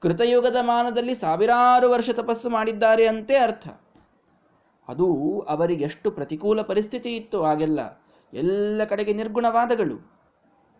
[0.00, 3.68] ಕೃತಯುಗದ ಮಾನದಲ್ಲಿ ಸಾವಿರಾರು ವರ್ಷ ತಪಸ್ಸು ಮಾಡಿದ್ದಾರೆ ಅಂತೆ ಅರ್ಥ.
[4.88, 7.80] ಅದು ಅವರಿಗೆ ಎಷ್ಟು ಪ್ರತಿಕೂಲ ಪರಿಸ್ಥಿತಿ ಇತ್ತು ಆಗೆಲ್ಲ
[8.34, 10.18] ಎಲ್ಲ ಕಡೆಗೆ ನಿರ್ಗುಣವಾದಗಳು.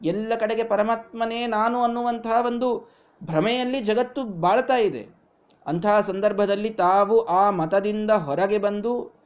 [0.02, 2.90] ಎಲ್ಲ ಕಡೆಗೆ ಪರಮಾತ್ಮನೇ ನಾನು ಅನ್ನುವಂತಹ ಒಂದು
[3.24, 5.08] ಭ್ರಮೆಯಲ್ಲಿ ಜಗತ್ತು ಬಾಳ್ತಾ ಇದೆ.
[5.66, 9.18] ಅಂತಹ ಸಂದರ್ಭದಲ್ಲಿ ತಾವು ಆ ಮತದಿಂದ ಹೊರಗೆ ಬಂದು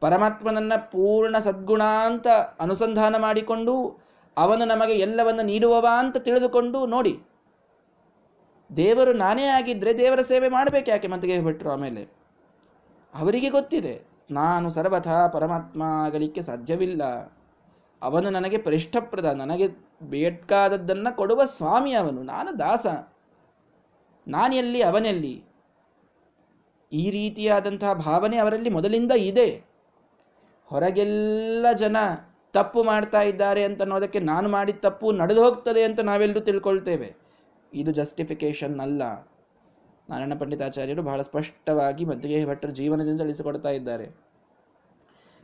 [0.00, 2.26] ಪರಮಾತ್ಮನನ್ನ ಪೂರ್ಣ ಸದ್ಗುಣ ಅಂತ
[2.60, 4.03] ಅನುಸಂಧಾನ ಮಾಡಿಕೊಂಡು
[4.36, 7.20] ಅವನು ನಮಗೆ ಎಲ್ಲವನ್ನು ನೀಡುವವ ಅಂತ ತಿಳಿದುಕೊಂಡು ನೋಡಿ.
[8.76, 11.08] ದೇವರು ನಾನೇ ಆಗಿದ್ರೆ ದೇವರ ಸೇವೆ ಮಾಡಬೇಕು ಯಾಕೆ?
[11.08, 12.02] ಮತ್ತೆ ಬಿಟ್ಟರು ಆಮೇಲೆ.
[13.14, 17.02] ಅವರಿಗೆ ಗೊತ್ತಿದೆ, ನಾನು ಸರ್ವಥ ಪರಮಾತ್ಮ ಆಗಲಿಕ್ಕೆ ಸಾಧ್ಯವಿಲ್ಲ.
[18.02, 19.68] ಅವನು ನನಗೆ ಪರಿಷ್ಠಪ್ರದ, ನನಗೆ
[20.02, 22.86] ಬೇಕಾದದ್ದನ್ನ ಕೊಡುವ ಸ್ವಾಮಿ ಅವನು, ನಾನು ದಾಸ.
[24.28, 25.44] ನಾನೆಲ್ಲಿ, ಅವನೆಲ್ಲಿ?
[26.92, 29.48] ಈ ರೀತಿಯಾದಂತಹ ಭಾವನೆ ಅವರಲ್ಲಿ ಮೊದಲಿಂದ ಇದೆ.
[30.66, 31.96] ಹೊರಗೆಲ್ಲ ಜನ
[32.54, 37.16] ತಪ್ಪು ಮಾಡ್ತಾ ಇದ್ದಾರೆ ಅಂತ ಅನ್ನೋದಕ್ಕೆ ನಾನು ಮಾಡಿದ ತಪ್ಪು ನಡೆದು ಹೋಗ್ತದೆ ಅಂತ ನಾವೆಲ್ಲರೂ ತಿಳ್ಕೊಳ್ತೇವೆ.
[37.72, 39.02] ಇದು ಜಸ್ಟಿಫಿಕೇಶನ್ ಅಲ್ಲ.
[40.10, 44.16] ನಾರಾಯಣ ಪಂಡಿತಾಚಾರ್ಯರು ಬಹಳ ಸ್ಪಷ್ಟವಾಗಿ ಮದ್ವೆ ಭಟ್ಟರ ಜೀವನದಿಂದ ತಿಳಿಸಿಕೊಡ್ತಾ ಇದ್ದಾರೆ.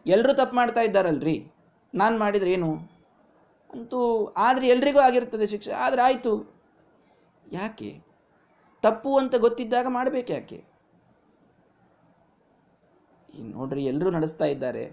[0.06, 1.46] ಎಲ್ಲರೂ ತಪ್ಪು ಮಾಡ್ತಾ ಇದ್ದಾರಲ್ರಿ?
[1.94, 2.74] ನಾನು ಮಾಡಿದ್ರೆ ಏನು?
[3.74, 5.70] ಅಂತೂ ಆದರೆ ಎಲ್ರಿಗೂ ಆಗಿರ್ತದೆ ಶಿಕ್ಷೆ.
[5.70, 6.54] ಆದರೆ ಆಯಿತು.
[7.52, 8.00] ಯಾಕೆ?
[8.82, 10.64] ತಪ್ಪು ಅಂತ ಗೊತ್ತಿದ್ದಾಗ ಮಾಡಬೇಕು ಯಾಕೆ?
[13.40, 14.84] ನೋಡ್ರಿ ಎಲ್ಲರೂ ನಡೆಸ್ತಾ ಇದ್ದಾರೆ.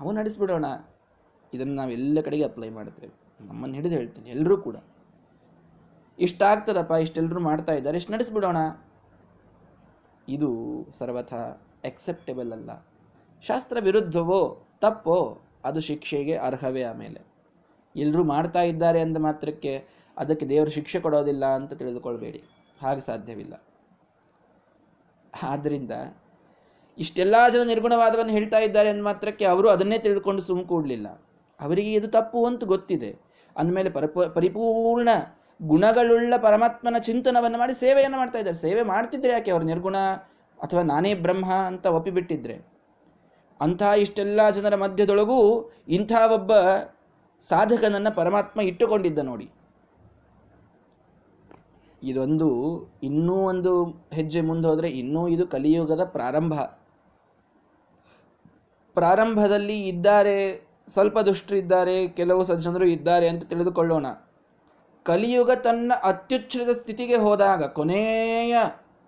[0.00, 0.64] ಅವು ನಡೆಸ್ಬಿಡೋಣ.
[1.54, 3.12] ಇದನ್ನು ನಾವು ಎಲ್ಲ ಕಡೆಗೆ ಅಪ್ಲೈ ಮಾಡ್ತೇವೆ.
[3.46, 4.76] ನಮ್ಮನ್ನು ಹಿಡಿದು ಹೇಳ್ತೇನೆ ಎಲ್ಲರೂ ಕೂಡ.
[6.18, 8.56] ಇಷ್ಟಾಗ್ತದಪ್ಪ ಇಷ್ಟೆಲ್ಲರೂ ಮಾಡ್ತಾ ಇದ್ದಾರೆ, ಇಷ್ಟು ನಡೆಸ್ಬಿಡೋಣ.
[10.28, 10.50] ಇದು
[10.98, 11.34] ಸರ್ವಥ
[11.84, 12.86] ಎಕ್ಸೆಪ್ಟೇಬಲ್ ಅಲ್ಲ.
[13.42, 17.26] ಶಾಸ್ತ್ರ ವಿರುದ್ಧವೋ, ತಪ್ಪೋ, ಅದು ಶಿಕ್ಷೆಗೆ ಅರ್ಹವೇ ಆಮೇಲೆ.
[17.96, 19.86] ಎಲ್ಲರೂ ಮಾಡ್ತಾ ಇದ್ದಾರೆ ಅಂದ ಮಾತ್ರಕ್ಕೆ
[20.16, 22.42] ಅದಕ್ಕೆ ದೇವರು ಶಿಕ್ಷೆ ಕೊಡೋದಿಲ್ಲ ಅಂತ ತಿಳಿದುಕೊಳ್ಬೇಡಿ.
[22.82, 23.62] ಹಾಗೆ ಸಾಧ್ಯವಿಲ್ಲ.
[25.42, 25.90] ಆದ್ದರಿಂದ
[26.98, 31.22] ಇಷ್ಟೆಲ್ಲ ಜನ ನಿರ್ಗುಣವಾದವನ್ನು ಹೇಳ್ತಾ ಇದ್ದಾರೆ ಅಂದ ಮಾತ್ರಕ್ಕೆ ಅವರು ಅದನ್ನೇ ತಿಳ್ಕೊಂಡು ಸುಮ್ ಕೂಡ್ಲಿಲ್ಲ
[31.60, 33.16] ಅವರಿಗೆ ಇದು ತಪ್ಪು ಅಂತ ಗೊತ್ತಿದೆ.
[33.56, 35.08] ಅಂದಮೇಲೆ ಪರಪ ಪರಿಪೂರ್ಣ
[35.62, 38.56] ಗುಣಗಳುಳ್ಳ ಪರಮಾತ್ಮನ ಚಿಂತನವನ್ನು ಮಾಡಿ ಸೇವೆಯನ್ನು ಮಾಡ್ತಾ ಇದ್ದಾರೆ.
[38.56, 39.96] ಸೇವೆ ಮಾಡ್ತಿದ್ರೆ ಯಾಕೆ ಅವರು ನಿರ್ಗುಣ
[40.62, 42.66] ಅಥವಾ ನಾನೇ ಬ್ರಹ್ಮ ಅಂತ ಒಪ್ಪಿಬಿಟ್ಟಿದ್ರೆ?
[43.60, 46.52] ಅಂತಹ ಇಷ್ಟೆಲ್ಲ ಜನರ ಮಧ್ಯದೊಳಗೂ ಇಂಥ ಒಬ್ಬ
[47.40, 49.50] ಸಾಧಕನನ್ನು ಪರಮಾತ್ಮ ಇಟ್ಟುಕೊಂಡಿದ್ದ ನೋಡಿ.
[52.02, 52.48] ಇದೊಂದು,
[53.02, 56.54] ಇನ್ನೂ ಒಂದು ಹೆಜ್ಜೆ ಮುಂದೆ ಹೋದರೆ ಇನ್ನೂ ಇದು ಕಲಿಯುಗದ ಪ್ರಾರಂಭ.
[58.94, 64.06] ಪ್ರಾರಂಭದಲ್ಲಿ ಇದ್ದಾರೆ ಸ್ವಲ್ಪ ದುಷ್ಟರಿದ್ದಾರೆ ಕೆಲವು ಸಜ್ಜನರು ಇದ್ದಾರೆ ಅಂತ ತಿಳಿದುಕೊಳ್ಳೋಣ.
[65.06, 68.56] ಕಲಿಯುಗ ತನ್ನ ಅತ್ಯುಚ್ಛ್ರಿತ ಸ್ಥಿತಿಗೆ ಹೋದಾಗ, ಕೊನೆಯ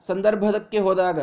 [0.07, 1.19] ಸಂದರ್ಭದಕ್ಕೆ ಹೋದಾಗ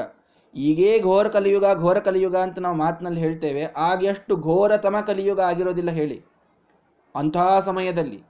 [0.56, 3.64] ಈಗೇ ಘೋರ ಕಲಿಯುಗ ಘೋರ ಕಲಿಯುಗ ಅಂತ ನಾವು ಮಾತಿನಲ್ಲಿ ಹೇಳ್ತೇವೆ
[4.04, 6.18] ಎಷ್ಟು ಘೋರತಮ ಕಲಿಯುಗ ಆಗಿರೋದಿಲ್ಲ ಹೇಳಿ.
[7.16, 8.24] ಅಂತಹ ಸಮಯದಲ್ಲಿ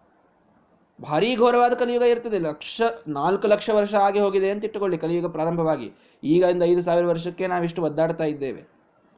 [1.02, 2.40] ಭಾರಿ ಘೋರವಾದ ಕಲಿಯುಗ ಇರ್ತದೆ.
[2.40, 5.90] ಲಕ್ಷ, ನಾಲ್ಕು ಲಕ್ಷ ವರ್ಷ ಆಗಿ ಹೋಗಿದೆ ಅಂತ ಇಟ್ಟುಕೊಳ್ಳಿ ಕಲಿಯುಗ ಪ್ರಾರಂಭವಾಗಿ.
[6.24, 8.64] ಈಗ ಇಂದ ಐದು ಸಾವಿರ ವರ್ಷಕ್ಕೆ ನಾವಿಷ್ಟು ಒದ್ದಾಡ್ತಾ ಇದ್ದೇವೆ.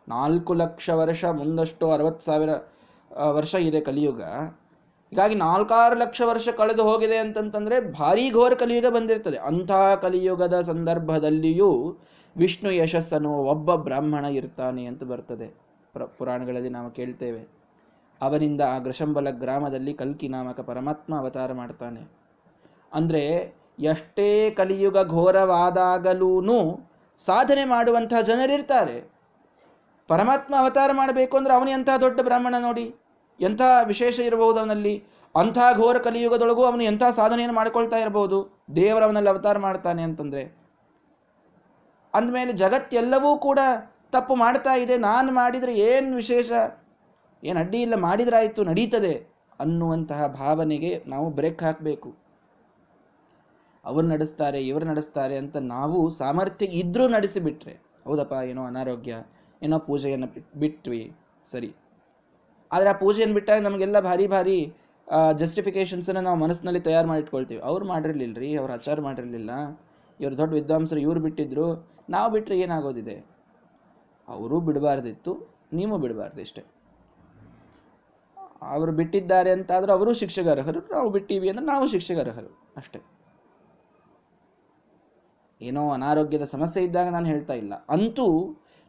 [0.08, 2.50] ನಾಲ್ಕು ಲಕ್ಷ ವರ್ಷ ಮುಂದಷ್ಟು ಅರವತ್ತು ಸಾವಿರ
[3.12, 4.22] ವರ್ಷ ಇದೆ ಕಲಿಯುಗ.
[5.12, 9.38] ಹೀಗಾಗಿ ನಾಲ್ಕಾರು ಲಕ್ಷ ವರ್ಷ ಕಳೆದು ಹೋಗಿದೆ ಅಂತಂತಂದ್ರೆ ಭಾರಿ ಘೋರ ಕಲಿಯುಗ ಬಂದಿರ್ತದೆ.
[9.38, 11.98] ಅಂಥ ಕಲಿಯುಗದ ಸಂದರ್ಭದಲ್ಲಿಯೂ
[12.38, 15.68] ವಿಷ್ಣು ಯಶಸ್ಸನ್ನು ಒಬ್ಬ ಬ್ರಾಹ್ಮಣ ಇರ್ತಾನೆ ಅಂತ ಬರ್ತದೆ.
[16.18, 17.48] ಪುರಾಣಗಳಲ್ಲಿ ನಾವು ಕೇಳ್ತೇವೆ.
[18.22, 22.12] ಅವನಿಂದ ಆ ಗ್ರಶಂಬಲ ಗ್ರಾಮದಲ್ಲಿ ಕಲ್ಕಿ ನಾಮಕ ಪರಮಾತ್ಮ ಅವತಾರ ಮಾಡ್ತಾನೆ.
[22.94, 26.42] ಅಂದ್ರೆ ಎಷ್ಟೇ ಕಲಿಯುಗ ಘೋರವಾದಾಗಲೂ
[27.26, 29.17] ಸಾಧನೆ ಮಾಡುವಂತಹ ಜನರಿರ್ತಾರೆ.
[30.08, 32.96] ಪರಮಾತ್ಮ ಅವತಾರ ಮಾಡಬೇಕು ಅಂದ್ರೆ ಅವನು ಎಂಥ ದೊಡ್ಡ ಬ್ರಾಹ್ಮಣ ನೋಡಿ?
[33.40, 35.04] ಎಂಥ ವಿಶೇಷ ಇರಬಹುದು ಅವನಲ್ಲಿ?
[35.36, 38.66] ಅಂಥ ಘೋರ ಕಲಿಯುಗದೊಳಗೂ ಅವನು ಎಂಥ ಸಾಧನೆಯನ್ನು ಮಾಡ್ಕೊಳ್ತಾ ಇರಬಹುದು?
[38.76, 40.44] ದೇವರವನಲ್ಲಿ ಅವತಾರ ಮಾಡ್ತಾನೆ ಅಂತಂದ್ರೆ.
[42.14, 43.60] ಅಂದಮೇಲೆ ಜಗತ್ತೆಲ್ಲವೂ ಕೂಡ
[44.12, 46.52] ತಪ್ಪು ಮಾಡ್ತಾ ಇದೆ, ನಾನು ಮಾಡಿದ್ರೆ ಏನು ವಿಶೇಷ?
[47.44, 49.16] ಏನು ಅಡ್ಡಿ ಇಲ್ಲ, ಮಾಡಿದ್ರಾಯ್ತು, ನಡೀತದೆ
[49.60, 52.16] ಅನ್ನುವಂತಹ ಭಾವನೆಗೆ ನಾವು ಬ್ರೇಕ್ ಹಾಕಬೇಕು.
[53.86, 57.74] ಅವ್ರು ನಡೆಸ್ತಾರೆ, ಇವರು ನಡೆಸ್ತಾರೆ ಅಂತ ನಾವು ಸಾಮರ್ಥ್ಯ ಇದ್ರೂ ನಡೆಸಿಬಿಟ್ರೆ,
[58.06, 59.16] ಹೌದಪ್ಪ, ಏನೋ ಅನಾರೋಗ್ಯ
[59.62, 60.28] ಏನೋ ಪೂಜೆಯನ್ನು
[60.62, 61.02] ಬಿಟ್ವಿ,
[61.52, 61.70] ಸರಿ.
[62.72, 64.58] ಆದರೆ ಆ ಪೂಜೆಯನ್ನು ಬಿಟ್ಟಾಗ ನಮಗೆಲ್ಲ ಭಾರಿ ಭಾರಿ
[65.42, 67.86] ಜಸ್ಟಿಫಿಕೇಶನ್ಸನ್ನು ನಾವು ಮನಸ್ಸಿನಲ್ಲಿ ತಯಾರು ಮಾಡಿಟ್ಕೊಳ್ತೀವಿ ಅವ್ರು
[68.40, 69.52] ರೀ ಅವ್ರು ಆಚಾರ ಮಾಡಿರಲಿಲ್ಲ,
[70.20, 71.68] ಇವ್ರು ದೊಡ್ಡ ವಿದ್ವಾಂಸರು, ಇವ್ರು ಬಿಟ್ಟಿದ್ರು,
[72.16, 73.16] ನಾವು ಬಿಟ್ಟರೆ ಏನಾಗೋದಿದೆ?
[74.28, 75.34] ಅವರು ಬಿಡಬಾರ್ದಿತ್ತು,
[75.80, 76.64] ನೀವು ಬಿಡಬಾರ್ದು ಇಷ್ಟೇ.
[78.74, 83.00] ಅವರು ಬಿಟ್ಟಿದ್ದಾರೆ ಅಂತಾದ್ರೆ ಅವರು ಶಿಕ್ಷೆಗರ್ಹರು ನಾವು ಬಿಟ್ಟಿವಿ ಅಂದ್ರೆ ನಾವು ಶಿಕ್ಷೆಗರ್ಹರು ಅಷ್ಟೇ.
[85.62, 87.74] ಏನೋ ಅನಾರೋಗ್ಯದ ಸಮಸ್ಯೆ ಇದ್ದಾಗ ನಾನು ಹೇಳ್ತಾ ಇಲ್ಲ.
[87.96, 88.26] ಅಂತೂ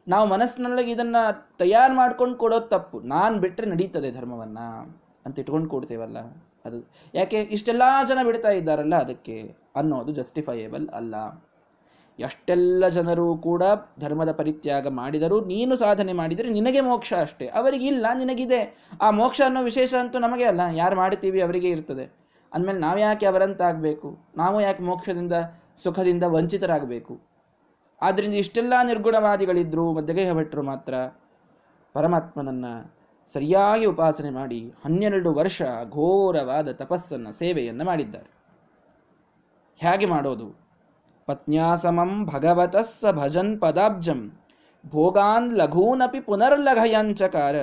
[0.08, 1.16] ನಾವು ಮನಸ್ಸಿನೊಳಗೆ ಇದನ್ನ
[1.58, 3.00] ತಯಾರು ಮಾಡ್ಕೊಂಡು ಕೊಡೋದು ತಪ್ಪು.
[3.00, 4.58] ನಾನು ಬಿಟ್ಟರೆ ನಡೀತದೆ ಧರ್ಮವನ್ನ
[5.26, 6.18] ಅಂತ ಇಟ್ಕೊಂಡು ಕೊಡ್ತೇವಲ್ಲ
[6.64, 6.90] ಅದು.
[7.14, 11.14] ಯಾಕೆ ಇಷ್ಟೆಲ್ಲ ಜನ ಬಿಡ್ತಾ ಇದ್ದಾರಲ್ಲ ಅದಕ್ಕೆ ಅನ್ನೋದು ಜಸ್ಟಿಫೈಯೇಬಲ್ ಅಲ್ಲ.
[12.18, 13.62] ಎಷ್ಟೆಲ್ಲ ಜನರು ಕೂಡ
[14.00, 17.46] ಧರ್ಮದ ಪರಿತ್ಯಾಗ ಮಾಡಿದರೂ ನೀನು ಸಾಧನೆ ಮಾಡಿದರೆ ನಿನಗೆ ಮೋಕ್ಷ ಅಷ್ಟೇ.
[17.46, 18.86] ಅವರಿಗಿಲ್ಲ ನಿನಗಿದೆ.
[19.02, 20.60] ಆ ಮೋಕ್ಷ ಅನ್ನೋ ವಿಶೇಷ ಅಂತೂ ನಮಗೆ ಅಲ್ಲ.
[20.72, 22.12] ಯಾರು ಮಾಡ್ತೀವಿ ಅವರಿಗೆ ಇರ್ತದೆ.
[22.52, 24.18] ಅಂದಮೇಲೆ ನಾವು ಯಾಕೆ ಅವರಂತಾಗಬೇಕು?
[24.36, 25.32] ನಾವು ಯಾಕೆ ಮೋಕ್ಷದಿಂದ,
[25.76, 27.27] ಸುಖದಿಂದ ವಂಚಿತರಾಗಬೇಕು?
[28.02, 30.94] ಆದ್ರಿಂದ ಇಷ್ಟೆಲ್ಲ ನಿರ್ಗುಣವಾದಿಗಳಿದ್ರು ಮಧ್ಯಗೇಹ ಭಟ್ರು ಮಾತ್ರ.
[31.92, 32.64] ಪರಮಾತ್ಮನನ್ನ
[33.32, 38.30] ಸರಿಯಾಗಿ ಉಪಾಸನೆ ಮಾಡಿ ಹನ್ನೆರಡು ವರ್ಷ ಘೋರವಾದ ತಪಸ್ಸನ್ನ, ಸೇವೆಯನ್ನು ಮಾಡಿದ್ದಾರೆ.
[39.78, 40.68] ಹೇಗೆ ಮಾಡೋದು?
[41.26, 44.32] ಪತ್ನ್ಯಾಸಮಂ ಭಗವತಸ್ಸ ಭಜನ್ ಪದಾಬ್ಜಂ
[44.88, 47.56] ಭೋಗಾನ್ ಲಘೂನಪಿ ಪುನರ್ಲಘಯಾಂಚಕಾರ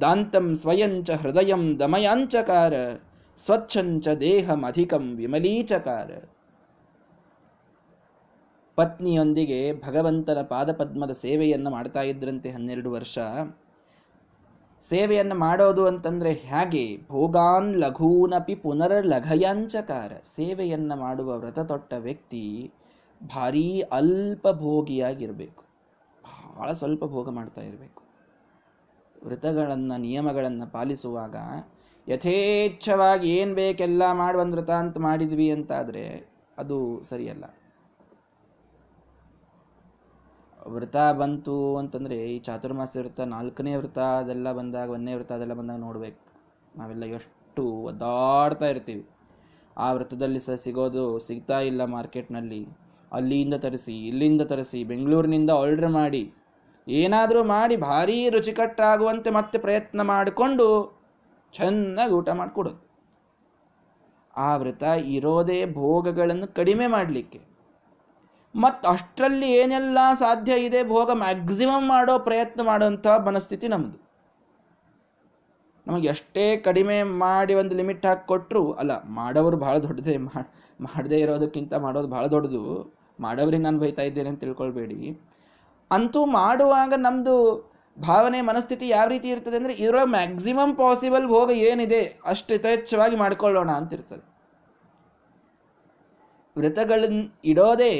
[0.00, 2.74] ದಾಂತಂ ಸ್ವಯಂಚ ಹೃದಯಂ ದಮಯಾಂಚಕಾರ
[3.38, 6.10] ಸ್ವಚ್ಛಂಚ ದೇಹಮಧಿಕಂ ವಿಮಲೀಚಕಾರ
[8.76, 13.18] ಪತ್ನಿಯೊಂದಿಗೆ ಭಗವಂತನ ಪಾದಪದ್ಮದ ಸೇವೆಯನ್ನು ಮಾಡ್ತಾ ಇದ್ರಂತೆ ಹನ್ನೆರಡು ವರ್ಷ.
[14.88, 17.06] ಸೇವೆಯನ್ನು ಮಾಡೋದು ಅಂತಂದ್ರೆ ಹೇಗೆ?
[17.08, 20.12] ಭೋಗಾನ್ ಲಘೂನಪಿ ಪುನರ್ಲಘಯಾಂಚಕಾರ.
[20.34, 22.72] ಸೇವೆಯನ್ನ ಮಾಡುವ ವ್ರತ ತೊಟ್ಟ ವ್ಯಕ್ತಿ
[23.34, 25.64] ಭಾರೀ ಅಲ್ಪ ಭೋಗಿಯಾಗಿರ್ಬೇಕು
[26.56, 28.02] ಬಹಳ ಸ್ವಲ್ಪ ಭೋಗ ಮಾಡ್ತಾ ಇರಬೇಕು.
[29.24, 31.36] ವ್ರತಗಳನ್ನ, ನಿಯಮಗಳನ್ನ ಪಾಲಿಸುವಾಗ
[32.08, 37.55] ಯಥೇಚ್ಛವಾಗಿ ಏನ್ ಬೇಕೆಲ್ಲ ಮಾಡುವ ವ್ರತ ಅಂತ ಮಾಡಿದ್ವಿ ಅಂತಾದ್ರೆ ಅದು ಸರಿಯಲ್ಲ.
[40.68, 46.18] ವ್ರತ ಬಂತು ಅಂತಂದರೆ ಈ ಚಾತುರ್ಮಾಸ ವ್ರತ ನಾಲ್ಕನೇ ವ್ರತ ಅದೆಲ್ಲ ಬಂದಾಗ, ಒಂದನೇ ವ್ರತ ಅದೆಲ್ಲ ಬಂದಾಗ ನೋಡ್ಬೇಕು.
[46.78, 49.06] ನಾವೆಲ್ಲ ಎಷ್ಟು ಒದ್ದಾಡ್ತಾ ಇರ್ತೀವಿ.
[49.76, 52.68] ಆ ವ್ರತದಲ್ಲಿ ಸಹ ಸಿಗೋದು ಸಿಗ್ತಾ ಇಲ್ಲ ಮಾರ್ಕೆಟ್ನಲ್ಲಿ.
[53.12, 56.32] ಅಲ್ಲಿಂದ ತರಿಸಿ, ಇಲ್ಲಿಂದ ತರಿಸಿ, ಬೆಂಗಳೂರಿನಿಂದ ಆರ್ಡ್ರ್ ಮಾಡಿ,
[56.88, 60.96] ಏನಾದರೂ ಮಾಡಿ, ಭಾರೀ ರುಚಿಕಟ್ಟಾಗುವಂತೆ ಮತ್ತೆ ಪ್ರಯತ್ನ ಮಾಡಿಕೊಂಡು
[61.52, 62.86] ಚೆನ್ನಾಗಿ ಊಟ ಮಾಡಿಕೊಡೋದು.
[64.36, 67.55] ಆ ವ್ರತ ಇರೋದೇ ಭೋಗಗಳನ್ನು ಕಡಿಮೆ ಮಾಡಲಿಕ್ಕೆ.
[68.56, 73.98] ಮತ್ತು ಅಷ್ಟರಲ್ಲಿ ಏನೆಲ್ಲ ಸಾಧ್ಯ ಇದೆ ಭೋಗ ಮ್ಯಾಕ್ಸಿಮಮ್ ಮಾಡೋ ಪ್ರಯತ್ನ ಮಾಡುವಂಥ ಮನಸ್ಥಿತಿ ನಮ್ಮದು
[75.86, 80.16] ನಮಗೆ ಎಷ್ಟೇ ಕಡಿಮೆ ಮಾಡಿ ಒಂದು ಲಿಮಿಟ್ ಹಾಕಿ ಕೊಟ್ಟರು ಅಲ್ಲ ಮಾಡೋರು ಬಹಳ ದೊಡ್ಡದೇ
[80.80, 82.62] ಮಾಡದೇ ಇರೋದಕ್ಕಿಂತ ಮಾಡೋದು ಬಹಳ ದೊಡ್ಡದು.
[83.20, 84.98] ಮಾಡೋರಿಗೆ ನಾನು ಬೈತಾ ಇದ್ದೇನೆ ಅಂತ ತಿಳ್ಕೊಳ್ಬೇಡಿ.
[85.90, 87.36] ಅಂತೂ ಮಾಡುವಾಗ ನಮ್ಮದು
[87.98, 93.92] ಭಾವನೆ, ಮನಸ್ಥಿತಿ ಯಾವ ರೀತಿ ಇರ್ತದೆ ಅಂದರೆ ಇರೋ ಮ್ಯಾಕ್ಸಿಮಮ್ ಪಾಸಿಬಲ್ ಭೋಗ ಏನಿದೆ ಅಷ್ಟು ಯಥೇಚ್ಛವಾಗಿ ಮಾಡ್ಕೊಳ್ಳೋಣ ಅಂತ
[93.92, 94.24] ಇರ್ತದೆ.
[96.56, 97.92] ವ್ರತಗಳನ್ನ ಇಡೋದೇ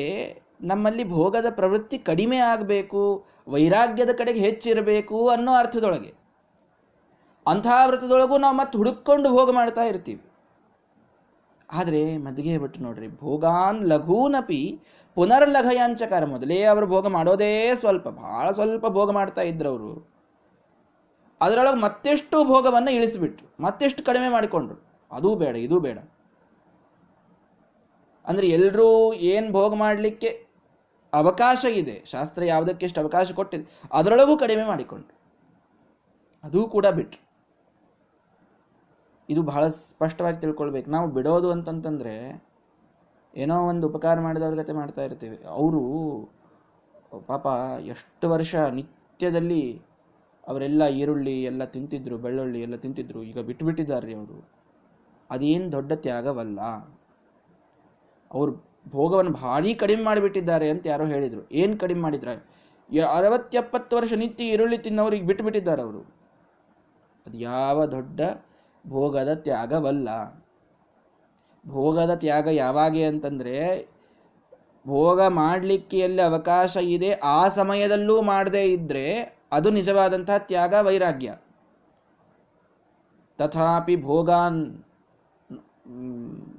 [0.60, 6.14] ನಮ್ಮಲ್ಲಿ ಭೋಗದ ಪ್ರವೃತ್ತಿ ಕಡಿಮೆ ಆಗಬೇಕು, ವೈರಾಗ್ಯದ ಕಡೆಗೆ ಹೆಚ್ಚಿರಬೇಕು ಅನ್ನೋ ಅರ್ಥದೊಳಗೆ.
[7.46, 10.22] ಅಂಥ ವ್ರತದೊಳಗೂ ನಾವು ಮತ್ತೆ ಹುಡುಕೊಂಡು ಭೋಗ ಮಾಡ್ತಾ ಇರ್ತೀವಿ.
[11.72, 14.80] ಆದರೆ ಮದ್ಗೆ ಬಿಟ್ಟು ನೋಡ್ರಿ, ಭೋಗಾನ್ ಲಘೂನಪಿ
[15.14, 16.24] ಪುನರ್ಲಘಯಾಂಚಕಾರ.
[16.24, 20.16] ಮೊದಲೇ ಅವರು ಭೋಗ ಮಾಡೋದೇ ಸ್ವಲ್ಪ ಬಹಳ ಸ್ವಲ್ಪ ಭೋಗ ಮಾಡ್ತಾ ಇದ್ರವರು
[21.40, 25.06] ಅದರೊಳಗೆ ಮತ್ತೆಷ್ಟು ಭೋಗವನ್ನು ಇಳಿಸಿಬಿಟ್ರು, ಮತ್ತೆಷ್ಟು ಕಡಿಮೆ ಮಾಡಿಕೊಂಡ್ರು.
[25.10, 25.98] ಅದೂ ಬೇಡ, ಇದೂ ಬೇಡ.
[28.24, 30.45] ಅಂದ್ರೆ ಎಲ್ಲರೂ ಏನು ಭೋಗ ಮಾಡಲಿಕ್ಕೆ
[31.16, 32.02] ಅವಕಾಶ ಇದೆ.
[32.06, 33.82] ಶಾಸ್ತ್ರ ಯಾವುದಕ್ಕೆಷ್ಟು ಅವಕಾಶ ಕೊಟ್ಟಿದೆ?
[33.92, 35.14] ಅದರೊಳಗೂ ಕಡಿಮೆ ಮಾಡಿಕೊಂಡು.
[36.44, 37.26] ಅದೂ ಕೂಡ ಬಿಟ್ರು.
[39.28, 40.90] ಇದು ಬಹಳ ಸ್ಪಷ್ಟವಾಗಿ ತಿಳ್ಕೊಳ್ಬೇಕು.
[40.90, 42.44] ನಾವು ಬಿಡೋದು ಅಂತಂತಂದ್ರೆ
[43.36, 45.44] ಏನೋ ಒಂದು ಉಪಕಾರ ಮಾಡಿದವ್ರ ಕತೆ ಮಾಡ್ತಾ ಇರ್ತೀವಿ.
[45.48, 45.80] ಅವರು,
[47.26, 47.46] ಪಾಪ,
[47.80, 49.82] ಎಷ್ಟು ವರ್ಷ ನಿತ್ಯದಲ್ಲಿ
[50.48, 54.48] ಅವರೆಲ್ಲ ಈರುಳ್ಳಿ ಎಲ್ಲ ತಿಂತಿದ್ರು, ಬೆಳ್ಳುಳ್ಳಿ ಎಲ್ಲ ತಿಂತಿದ್ರು, ಈಗ ಬಿಟ್ಟು ಬಿಟ್ಟಿದ್ದಾರೆ ಅವರು
[55.30, 56.60] ಅದೇನು ದೊಡ್ಡ ತ್ಯಾಗವಲ್ಲ.
[58.34, 61.48] ಅವರು ಭೋಗವನ್ನು ಭಾರಿ ಕಡಿಮೆ ಮಾಡಿಬಿಟ್ಟಿದ್ದಾರೆ ಅಂತ ಯಾರೋ ಹೇಳಿದರು.
[61.52, 62.56] ಏನು ಕಡಿಮೆ ಮಾಡಿದ್ರೆ?
[63.12, 65.98] ಅರವತ್ತೆಪ್ಪತ್ತು ವರ್ಷ ನಿತ್ಯ ಈರುಳ್ಳಿ ತಿನ್ನೋರಿಗೆ ಬಿಟ್ಟುಬಿಟ್ಟಿದ್ದಾರೆ ಅವರು.
[67.26, 68.20] ಅದು ಯಾವ ದೊಡ್ಡ
[68.88, 70.08] ಭೋಗದ ತ್ಯಾಗವಲ್ಲ.
[71.68, 73.88] ಭೋಗದ ತ್ಯಾಗ ಯಾವಾಗೆ ಅಂತಂದರೆ,
[74.86, 81.36] ಭೋಗ ಮಾಡಲಿಕ್ಕೆ ಎಲ್ಲಿ ಅವಕಾಶ ಇದೆ, ಆ ಸಮಯದಲ್ಲೂ ಮಾಡದೇ ಇದ್ದರೆ ಅದು ನಿಜವಾದಂತಹ ತ್ಯಾಗ ವೈರಾಗ್ಯ.
[83.38, 84.84] ತಥಾಪಿ ಭೋಗಾನ್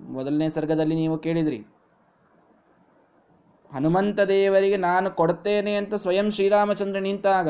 [0.10, 1.66] ಮೊದಲನೇ ಸರ್ಗದಲ್ಲಿ ನೀವು ಕೇಳಿದ್ರಿ.
[3.72, 7.50] ಹನುಮಂತ ದೇವರಿಗೆ ನಾನು ಕೊಡ್ತೇನೆ ಅಂತ ಸ್ವಯಂ ಶ್ರೀರಾಮಚಂದ್ರ ನಿಂತಾಗ,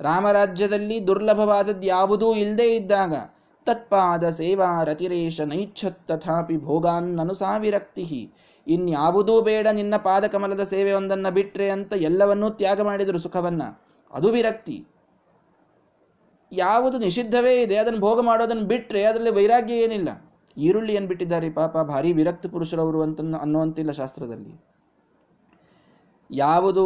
[0.00, 3.14] ರಾಮರಾಜ್ಯದಲ್ಲಿ ದುರ್ಲಭವಾದದ್ದು ಯಾವುದೂ ಇಲ್ಲದೇ ಇದ್ದಾಗ,
[3.66, 8.04] ತತ್ಪಾದ ಸೇವಾ ರತಿರೇಶ ನೈಚ್ಛತ್ ತಥಾಪಿ ಭೋಗಾನ್ ಸಾವಿರಕ್ತಿ
[8.66, 13.62] ಇನ್ಯಾವುದೂ ಬೇಡ ನಿನ್ನ ಪಾದಕಮಲದ ಸೇವೆ ಒಂದನ್ನ ಬಿಟ್ರೆ ಅಂತ ಎಲ್ಲವನ್ನೂ ತ್ಯಾಗ ಮಾಡಿದರು ಸುಖವನ್ನ.
[14.12, 14.86] ಅದು ವಿರಕ್ತಿ.
[16.52, 20.08] ಯಾವುದು ನಿಷಿದ್ಧವೇ ಇದೆ, ಅದನ್ನು ಭೋಗ ಮಾಡೋದನ್ನು ಬಿಟ್ಟರೆ ಅದರಲ್ಲಿ ವೈರಾಗ್ಯ ಏನಿಲ್ಲ.
[20.56, 24.54] ಈರುಳ್ಳಿ ಏನ್ ಬಿಟ್ಟಿದ್ದಾರೆ ಪಾಪ, ಭಾರಿ ವಿರಕ್ತ ಪುರುಷರವರು ಅಂತ ಅನ್ನುವಂತಿಲ್ಲ ಶಾಸ್ತ್ರದಲ್ಲಿ.
[26.30, 26.84] ಯಾವುದು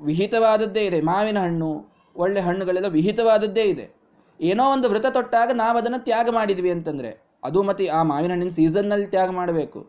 [0.00, 1.00] ವಿಹಿತವಾದದ್ದೇ ಇದೆ.
[1.00, 3.94] ಮಾವಿನ ಹಣ್ಣು, ಒಳ್ಳೆ ಹಣ್ಣುಗಳೆಲ್ಲ ವಿಹಿತವಾದದ್ದೇ ಇದೆ.
[4.40, 9.06] ಏನೋ ಒಂದು ವ್ರತ ತೊಟ್ಟಾಗ ನಾವು ಅದನ್ನು ತ್ಯಾಗ ಮಾಡಿದ್ವಿ ಅಂತಂದ್ರೆ, ಅದು ಮತ್ತೆ ಆ ಮಾವಿನ ಹಣ್ಣಿನ ಸೀಸನ್ನಲ್ಲಿ
[9.06, 9.86] ತ್ಯಾಗ ಮಾಡಬೇಕು.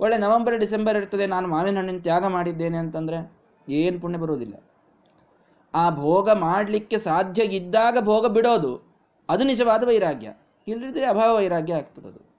[0.00, 3.32] ಒಳ್ಳೆ ನವೆಂಬರ್, ಡಿಸೆಂಬರ್ ಇರ್ತದೆ, ನಾನು ಮಾವಿನ ಹಣ್ಣಿನ ತ್ಯಾಗ ಮಾಡಿದ್ದೇನೆ ಅಂತಂದ್ರೆ
[3.68, 4.54] ಏನು ಪುಣ್ಯ ಬರುವುದಿಲ್ಲ.
[5.74, 8.90] ಆ ಭೋಗ ಮಾಡಲಿಕ್ಕೆ ಸಾಧ್ಯ ಇದ್ದಾಗ ಭೋಗ ಬಿಡೋದು,
[9.28, 10.34] ಅದು ನಿಜವಾದ ವೈರಾಗ್ಯ.
[10.68, 12.30] ಇಲ್ಲದಿದ್ರೆ ಅಭಾವ ವೈರಾಗ್ಯ ಆಗ್ತದದು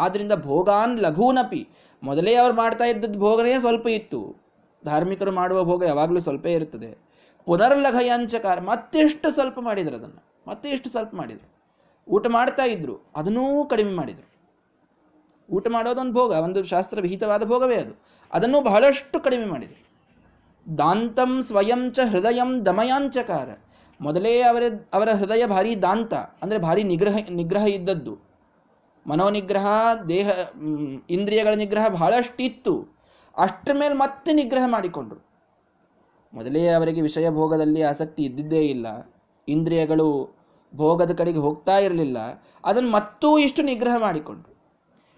[0.00, 1.68] ಆದ್ದರಿಂದ ಭೋಗಾನ್ ಲಘೂನಪಿ.
[2.02, 4.42] ಮೊದಲೇ ಅವ್ರು ಮಾಡ್ತಾ ಇದ್ದದ್ದು ಭೋಗನೇ ಸ್ವಲ್ಪ ಇತ್ತು.
[4.84, 6.98] ಧಾರ್ಮಿಕರು ಮಾಡುವ ಭೋಗ ಯಾವಾಗಲೂ ಸ್ವಲ್ಪ ಇರುತ್ತದೆ.
[7.44, 11.48] ಪುನರ್ಲಘಯಾಂಚಕಾರ ಮತ್ತೆಷ್ಟು ಸ್ವಲ್ಪ ಮಾಡಿದ್ರು ಅದನ್ನು ಮತ್ತೆ ಎಷ್ಟು ಸ್ವಲ್ಪ ಮಾಡಿದರು.
[12.08, 14.28] ಊಟ ಮಾಡ್ತಾ ಇದ್ರು, ಅದನ್ನೂ ಕಡಿಮೆ ಮಾಡಿದ್ರು.
[15.50, 18.02] ಊಟ ಮಾಡೋದೊಂದು ಭೋಗ, ಒಂದು ಶಾಸ್ತ್ರ ವಿಹಿತವಾದ ಭೋಗವೇ ಅದು.
[18.32, 19.82] ಅದನ್ನು ಬಹಳಷ್ಟು ಕಡಿಮೆ ಮಾಡಿದರು.
[20.78, 23.48] ದಾಂತಂ ಸ್ವಯಂ ಚ ಹೃದಯಂ ದಮಯಾಂಚಕಾರ
[24.00, 28.18] ಮೊದಲೇ ಅವರ ಅವರ ಹೃದಯ ಭಾರಿ ದಾಂತ, ಅಂದ್ರೆ ಭಾರಿ ನಿಗ್ರಹ ನಿಗ್ರಹ ಇದ್ದದ್ದು.
[29.06, 29.66] ಮನೋನಿಗ್ರಹ,
[30.08, 30.30] ದೇಹ
[31.10, 33.01] ಇಂದ್ರಿಯಗಳ ನಿಗ್ರಹ ಬಹಳಷ್ಟಿತ್ತು.
[33.36, 35.20] ಅಷ್ಟರ ಮೇಲೆ ಮತ್ತೆ ನಿಗ್ರಹ ಮಾಡಿಕೊಂಡ್ರು.
[36.34, 39.14] ಮೊದಲೇ ಅವರಿಗೆ ವಿಷಯ ಭೋಗದಲ್ಲಿ ಆಸಕ್ತಿ ಇದ್ದಿದ್ದೇ ಇಲ್ಲ.
[39.48, 40.36] ಇಂದ್ರಿಯಗಳು
[40.76, 42.44] ಭೋಗದ ಕಡೆಗೆ ಹೋಗ್ತಾ ಇರಲಿಲ್ಲ.
[42.64, 44.52] ಅದನ್ನು ಮತ್ತೂ ಇಷ್ಟು ನಿಗ್ರಹ ಮಾಡಿಕೊಂಡ್ರು.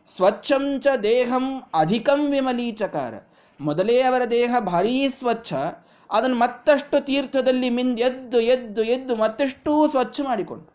[0.06, 3.14] ಸ್ವಚ್ಛಂಚ ದೇಹಂ ಅಧಿಕಂ ವಿಮಲೀಚಕಾರ.
[3.60, 5.54] ಮೊದಲೇ ಅವರ ದೇಹ ಭಾರೀ ಸ್ವಚ್ಛ.
[6.10, 10.74] ಅದನ್ನು ಮತ್ತಷ್ಟು ತೀರ್ಥದಲ್ಲಿ ಮಿಂದ್ ಎದ್ದು ಎದ್ದು ಎದ್ದು ಮತ್ತಷ್ಟು ಸ್ವಚ್ಛ ಮಾಡಿಕೊಂಡು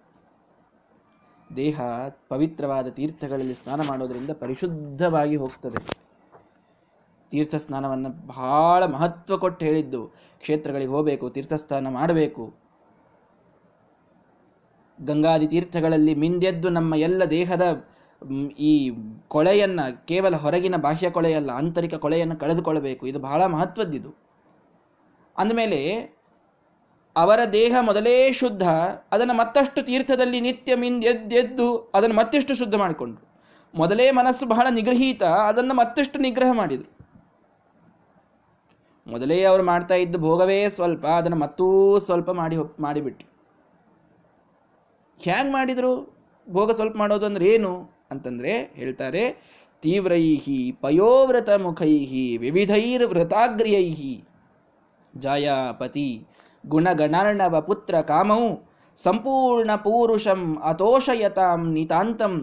[1.56, 1.82] ದೇಹ
[2.30, 6.09] ಪವಿತ್ರವಾದ ತೀರ್ಥಗಳಲ್ಲಿ ಸ್ನಾನ ಮಾಡೋದರಿಂದ ಪರಿಶುದ್ಧವಾಗಿ ಹೋಗ್ತದೆ.
[7.32, 10.08] ತೀರ್ಥ ಸ್ನಾನವನ್ನು ಬಹಳ ಮಹತ್ವ ಕೊಟ್ಟು ಹೇಳಿದ್ದು.
[10.42, 12.54] ಕ್ಷೇತ್ರಗಳಿಗೆ ಹೋಗಬೇಕು ತೀರ್ಥಸ್ನಾನ ಮಾಡಬೇಕು.
[15.02, 17.86] ಗಂಗಾದಿ ತೀರ್ಥಗಳಲ್ಲಿ ಮಿಂದೆದ್ದು ನಮ್ಮ ಎಲ್ಲ ದೇಹದ
[18.60, 18.92] ಈ
[19.28, 23.08] ಕೊಳೆಯನ್ನು, ಕೇವಲ ಹೊರಗಿನ ಬಾಹ್ಯ ಕೊಳೆಯಲ್ಲ, ಆಂತರಿಕ ಕೊಳೆಯನ್ನು ಕಳೆದುಕೊಳ್ಳಬೇಕು.
[23.08, 24.16] ಇದು ಬಹಳ ಮಹತ್ವದ್ದಿದು.
[25.38, 25.98] ಅಂದಮೇಲೆ,
[27.16, 28.64] ಅವರ ದೇಹ ಮೊದಲೇ ಶುದ್ಧ,
[29.12, 33.30] ಅದನ್ನು ಮತ್ತಷ್ಟು ತೀರ್ಥದಲ್ಲಿ ನಿತ್ಯ ಮಿಂದೆದ್ದೆದ್ದು ಅದನ್ನು ಮತ್ತಷ್ಟು ಶುದ್ಧ ಮಾಡಿಕೊಂಡ್ರು.
[33.76, 36.99] ಮೊದಲೇ ಮನಸ್ಸು ಬಹಳ ನಿಗ್ರಹೀತ ಅದನ್ನು ಮತ್ತಷ್ಟು ನಿಗ್ರಹ ಮಾಡಿದರು.
[39.08, 41.68] ಮೊದಲೇ ಅವರು ಮಾಡ್ತಾ ಇದ್ದ ಭೋಗವೇ ಸ್ವಲ್ಪ, ಅದನ್ನು ಮತ್ತೂ
[42.00, 43.28] ಸ್ವಲ್ಪ ಮಾಡಿ ಮಾಡಿಬಿಟ್ರು.
[45.20, 45.94] ಹ್ಯಾಂಗ್ ಮಾಡಿದ್ರು?
[46.48, 47.72] ಭೋಗ ಸ್ವಲ್ಪ ಮಾಡೋದು ಅಂದ್ರೆ ಏನು
[48.12, 49.24] ಅಂತಂದ್ರೆ ಹೇಳ್ತಾರೆ,
[49.84, 54.14] ತೀವ್ರೈಹಿ ಪಯೋವ್ರತ ಮುಖೈಹಿ ವಿವಿಧೈರ್ ವ್ರತಾಗ್ರಿಯೈಹಿ
[55.18, 56.10] ಜಾಯಾಪತಿ
[56.68, 58.44] ಗುಣಗಣಾರ್ಣವ ಪುತ್ರ ಕಾಮೌ
[59.04, 62.34] ಸಂಪೂರ್ಣ ಪೂರುಷಂ ಅತೋಷಯತಾಂ ನಿತಾಂತಂ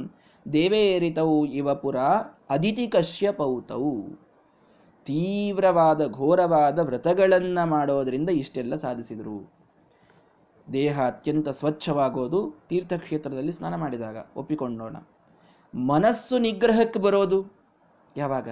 [0.53, 1.97] ದೇವೇರಿತೌ ಇವ ಪುರ
[2.51, 3.85] ಅದಿತಿ ಕಶ್ಯಪೌತೌ.
[5.07, 9.53] ತೀವ್ರವಾದ, ಘೋರವಾದ ವ್ರತಗಳನ್ನು ಮಾಡೋದರಿಂದ ಇಷ್ಟೆಲ್ಲ ಸಾಧಿಸಿದರು.
[10.73, 14.17] ದೇಹ ಅತ್ಯಂತ ಸ್ವಚ್ಛವಾಗೋದು ತೀರ್ಥಕ್ಷೇತ್ರದಲ್ಲಿ ಸ್ನಾನ ಮಾಡಿದಾಗ.
[14.37, 14.97] ಒಪ್ಪಿಕೊಂಡೋಣ.
[15.75, 17.47] ಮನಸ್ಸು ನಿಗ್ರಹಕ್ಕೆ ಬರೋದು
[18.17, 18.49] ಯಾವಾಗ?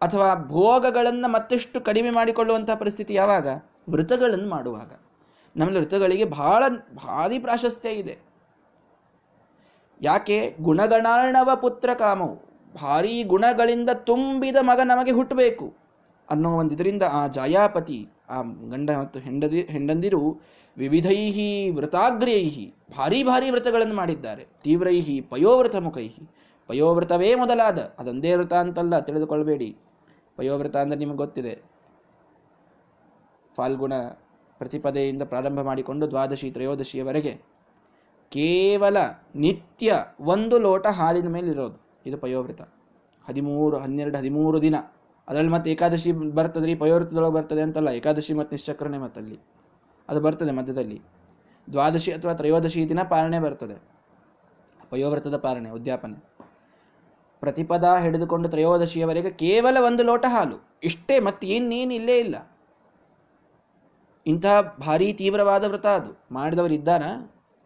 [0.00, 3.46] ಅಥವಾ ಭೋಗಗಳನ್ನು ಮತ್ತಷ್ಟು ಕಡಿಮೆ ಮಾಡಿಕೊಳ್ಳುವಂಥ ಪರಿಸ್ಥಿತಿ ಯಾವಾಗ?
[3.90, 4.92] ವೃತಗಳನ್ನು ಮಾಡುವಾಗ.
[5.56, 8.18] ನಮ್ಮಲ್ಲಿ ವೃತಗಳಿಗೆ ಬಹಳ ಭಾರಿ ಪ್ರಾಶಸ್ತ್ಯ ಇದೆ.
[10.02, 10.56] ಯಾಕೆ?
[10.60, 12.47] ಗುಣಗಣಾರ್ಣವ ಪುತ್ರ ಕಾಮವು.
[12.82, 15.66] ಭಾರೀ ಗುಣಗಳಿಂದ ತುಂಬಿದ ಮಗ ನಮಗೆ ಹುಟ್ಟಬೇಕು.
[16.28, 17.98] ಅನ್ನೋ ಒಂದು ಇದರಿಂದ ಆ ಜಾಯಾಪತಿ,
[18.30, 20.22] ಆ ಗಂಡ ಮತ್ತು ಹೆಂಡದಿ, ಹೆಂಡಂದಿರು
[20.76, 24.46] ವಿವಿಧೈಹಿ ವ್ರತಾಗ್ರೈಹಿ ಭಾರಿ ಭಾರಿ ವ್ರತಗಳನ್ನು ಮಾಡಿದ್ದಾರೆ.
[24.64, 26.24] ತೀವ್ರೈಹಿ ಪಯೋವ್ರತ ಮುಖೈಹಿ
[26.68, 29.70] ಪಯೋವ್ರತವೇ ಮೊದಲಾದ, ಅದೊಂದೇ ವ್ರತ ಅಂತಲ್ಲ, ತಿಳಿದುಕೊಳ್ಬೇಡಿ.
[30.36, 31.54] ಪಯೋವ್ರತ ಅಂದರೆ ನಿಮಗೆ ಗೊತ್ತಿದೆ.
[33.56, 33.94] ಫಾಲ್ಗುಣ
[34.58, 37.32] ಪ್ರತಿಪದೆಯಿಂದ ಪ್ರಾರಂಭ ಮಾಡಿಕೊಂಡು ದ್ವಾದಶಿ, ತ್ರಯೋದಶಿಯವರೆಗೆ
[38.32, 38.96] ಕೇವಲ
[39.36, 42.62] ನಿತ್ಯ ಒಂದು ಲೋಟ ಹಾಲಿನ ಮೇಲೆ ಇರೋದು ಇದು ಪಯೋವ್ರತ
[43.28, 44.74] ಹದಿಮೂರು, ಹನ್ನೆರಡು, ಹದಿಮೂರು ದಿನ.
[45.28, 49.38] ಅದರಲ್ಲಿ ಮತ್ತೆ ಏಕಾದಶಿ ಬರ್ತದ್ರಿ ಪಯೋವ್ರತದೊಳಗೆ ಬರ್ತದೆ ಅಂತಲ್ಲ, ಏಕಾದಶಿ ಮತ್ತು ನಿಶ್ಚಕ್ರನೇ ಮತ್ತಲ್ಲಿ.
[50.08, 51.02] ಅದು ಬರ್ತದೆ ಮಧ್ಯದಲ್ಲಿ.
[51.72, 53.76] ದ್ವಾದಶಿ ಅಥವಾ ತ್ರಯೋದಶಿ ದಿನ ಪಾಲನೆ ಬರ್ತದೆ.
[54.90, 56.18] ಪಯೋವ್ರತದ ಪಾಲನೆ, ಉದ್ಯಾಪನೆ.
[57.40, 60.56] ಪ್ರತಿಪದ ಹಿಡಿದುಕೊಂಡು ತ್ರಯೋದಶಿಯವರೆಗೆ ಕೇವಲ ಒಂದು ಲೋಟ ಹಾಲು.
[60.82, 62.36] ಇಷ್ಟೇ ಮತ್ತೇನೇನು ಇಲ್ಲೇ ಇಲ್ಲ.
[64.26, 66.10] ಇಂತಹ ಭಾರಿ ತೀವ್ರವಾದ ವ್ರತ ಅದು.
[66.32, 67.02] ಮಾಡಿದವರು ಇದ್ದಾರ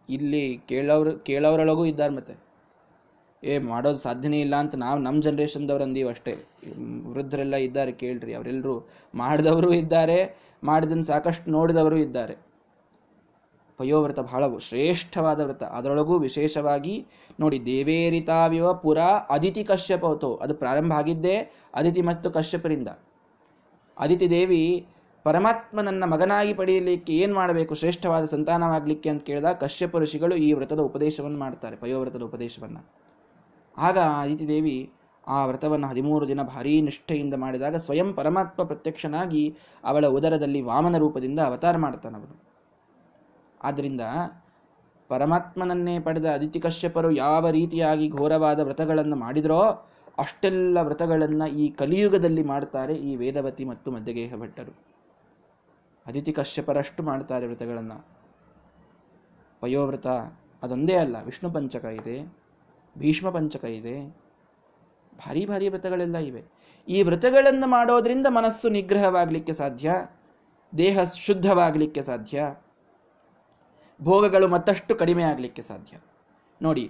[0.09, 2.52] ಇಲ್ಲಿ ಕೇಳೋರು ಕೇಳೋರೊಳಗೂ ಇದ್ದಾರೆ ಮತ್ತೆ.
[3.43, 6.33] ಏ, ಮಾಡೋದು ಸಾಧ್ಯನೇ ಇಲ್ಲ ಅಂತ ನಾವು ನಮ್ಮ ಜನ್ರೇಷನ್ದವ್ರು ಅಂದೀವಿ ಅಷ್ಟೇ.
[7.13, 8.75] ವೃದ್ಧರೆಲ್ಲ ಇದ್ದಾರೆ ಕೇಳ್ರಿ ಅವರೆಲ್ಲರೂ
[9.15, 10.17] ಮಾಡಿದವರು ಇದ್ದಾರೆ
[10.63, 12.35] ಮಾಡಿದನ್ನು ಸಾಕಷ್ಟು ನೋಡಿದವರು ಇದ್ದಾರೆ.
[13.79, 15.63] ಪಯೋವ್ರತ ಬಹಳ ಶ್ರೇಷ್ಠವಾದ ವ್ರತ.
[15.63, 17.05] ಅದರೊಳಗೂ ವಿಶೇಷವಾಗಿ
[17.39, 18.97] ನೋಡಿ, ದೇವೇರಿತಾವಿವ ಪುರ
[19.29, 21.35] ಅದಿತಿ ಕಶ್ಯಪವತೋ ಅದು ಪ್ರಾರಂಭ ಆಗಿದ್ದೇ
[21.73, 22.87] ಅದಿತಿ ಮತ್ತು ಕಶ್ಯಪರಿಂದ.
[23.97, 24.87] ಅದಿತಿ ದೇವಿ
[25.25, 31.75] ಪರಮಾತ್ಮನನ್ನ ಮಗನಾಗಿ ಪಡೆಯಲಿಕ್ಕೆ ಏನು ಮಾಡಬೇಕು, ಶ್ರೇಷ್ಠವಾದ ಸಂತಾನವಾಗಲಿಕ್ಕೆ ಅಂತ ಕೇಳಿದಾಗ ಕಶ್ಯಪ ಋಷಿಗಳು ಈ ವ್ರತದ ಉಪದೇಶವನ್ನು ಮಾಡ್ತಾರೆ,
[31.75, 32.77] ಪಯೋವ್ರತದ ಉಪದೇಶವನ್ನ.
[33.77, 34.93] ಆಗ ಅದಿತಿ ದೇವಿ
[35.27, 41.77] ಆ ವ್ರತವನ್ನು ಹದಿಮೂರು ದಿನ ಭಾರೀ ನಿಷ್ಠೆಯಿಂದ ಮಾಡಿದಾಗ ಸ್ವಯಂ ಪರಮಾತ್ಮ ಪ್ರತ್ಯಕ್ಷನಾಗಿ ಅವಳ ಉದರದಲ್ಲಿ ವಾಮನ ರೂಪದಿಂದ ಅವತಾರ
[41.77, 42.35] ಮಾಡ್ತಾನವನು
[43.63, 44.01] ಆದ್ದರಿಂದ
[45.09, 49.61] ಪರಮಾತ್ಮನನ್ನೇ ಪಡೆದ ಅದಿತಿ ಕಶ್ಯಪರು ಯಾವ ರೀತಿಯಾಗಿ ಘೋರವಾದ ವ್ರತಗಳನ್ನು ಮಾಡಿದರೋ
[50.17, 54.73] ಅಷ್ಟೆಲ್ಲ ವ್ರತಗಳನ್ನು ಈ ಕಲಿಯುಗದಲ್ಲಿ ಮಾಡ್ತಾರೆ ಈ ವೇದವತಿ ಮತ್ತು ಮಧ್ಯಗೇಹ ಭಟ್ಟರು.
[56.07, 58.05] ಅದಿತಿ ಕಶ್ಯಪರಷ್ಟು ಮಾಡ್ತಾರೆ ವ್ರತಗಳನ್ನು.
[59.61, 60.07] ಪಯೋವ್ರತ
[60.63, 62.42] ಅದೊಂದೇ ಅಲ್ಲ, ವಿಷ್ಣು ಪಂಚಕ ಇದೆ.
[62.97, 63.95] ಭೀಷ್ಮ ಪಂಚಕ ಇದೆ.
[65.17, 66.43] ಭಾರಿ ಭಾರಿ ವ್ರತಗಳೆಲ್ಲ ಇವೆ.
[66.87, 69.91] ಈ ವ್ರತಗಳನ್ನು ಮಾಡೋದ್ರಿಂದ ಮನಸ್ಸು ನಿಗ್ರಹವಾಗಲಿಕ್ಕೆ ಸಾಧ್ಯ,
[70.73, 72.45] ದೇಹ ಶುದ್ಧವಾಗಲಿಕ್ಕೆ ಸಾಧ್ಯ,
[73.99, 75.97] ಭೋಗಗಳು ಮತ್ತಷ್ಟು ಕಡಿಮೆ ಆಗಲಿಕ್ಕೆ ಸಾಧ್ಯ.
[76.61, 76.85] ನೋಡಿ,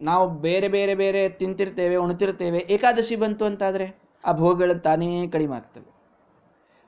[0.00, 3.86] ನಾವು ಬೇರೆ ಬೇರೆ ಬೇರೆ ತಿಂತಿರ್ತೇವೆ, ಉಣ್ತಿರ್ತೇವೆ, ಏಕಾದಶಿ ಬಂತು ಅಂತಾದರೆ
[4.24, 5.88] ಆ ಭೋಗಗಳು ತಾನೇ ಕಡಿಮೆ ಆಗ್ತವೆ.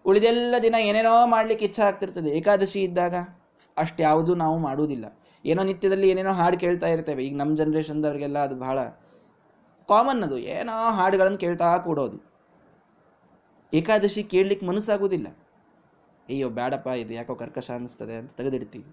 [0.04, 2.30] ಉಳಿದೆಲ್ಲ ದಿನ ಏನೇನೋ ಮಾಡ್ಲಿಕ್ಕೆ ಇಚ್ಛೆ ಆಗ್ತಿರ್ತದೆ.
[2.30, 3.14] ಏಕಾದಶಿ ಇದ್ದಾಗ
[3.76, 5.06] ಅಷ್ಟು ಯಾವುದೂ ನಾವು ಮಾಡುವುದಿಲ್ಲ.
[5.44, 7.24] ಏನೋ ನಿತ್ಯದಲ್ಲಿ ಏನೇನೋ ಹಾಡು ಕೇಳ್ತಾ ಇರ್ತೇವೆ.
[7.24, 8.84] ಈಗ ನಮ್ಮ ಜನ್ರೇಷನ್ದವ್ರಿಗೆಲ್ಲ ಅದು ಬಹಳ
[9.88, 10.38] ಕಾಮನ್ ಅದು.
[10.38, 12.18] ಏನೋ ಹಾಡುಗಳನ್ನು ಕೇಳ್ತಾ ಕೂಡೋದು.
[13.74, 15.26] ಏಕಾದಶಿ ಕೇಳಲಿಕ್ಕೆ ಮನಸ್ಸಾಗೋದಿಲ್ಲ.
[16.28, 18.84] ಅಯ್ಯೋ ಬೇಡಪ್ಪ ಇದು ಯಾಕೋ ಕರ್ಕಶ ಅನ್ನಿಸ್ತದೆ ಅಂತ ತೆಗೆದಿಡ್ತೀವಿ.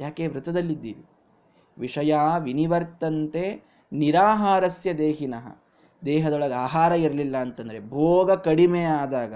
[0.00, 1.04] ಯಾಕೆ ವ್ರತದಲ್ಲಿದ್ದೀವಿ?
[1.78, 3.62] ವಿಷಯ ವಿನಿವರ್ತಂತೆ
[3.92, 5.62] ನಿರಾಹಾರಸ್ಯ ದೇಹಿನಃ.
[6.04, 9.34] ದೇಹದೊಳಗೆ ಆಹಾರ ಇರಲಿಲ್ಲ ಅಂತಂದರೆ ಭೋಗ ಕಡಿಮೆ ಆದಾಗ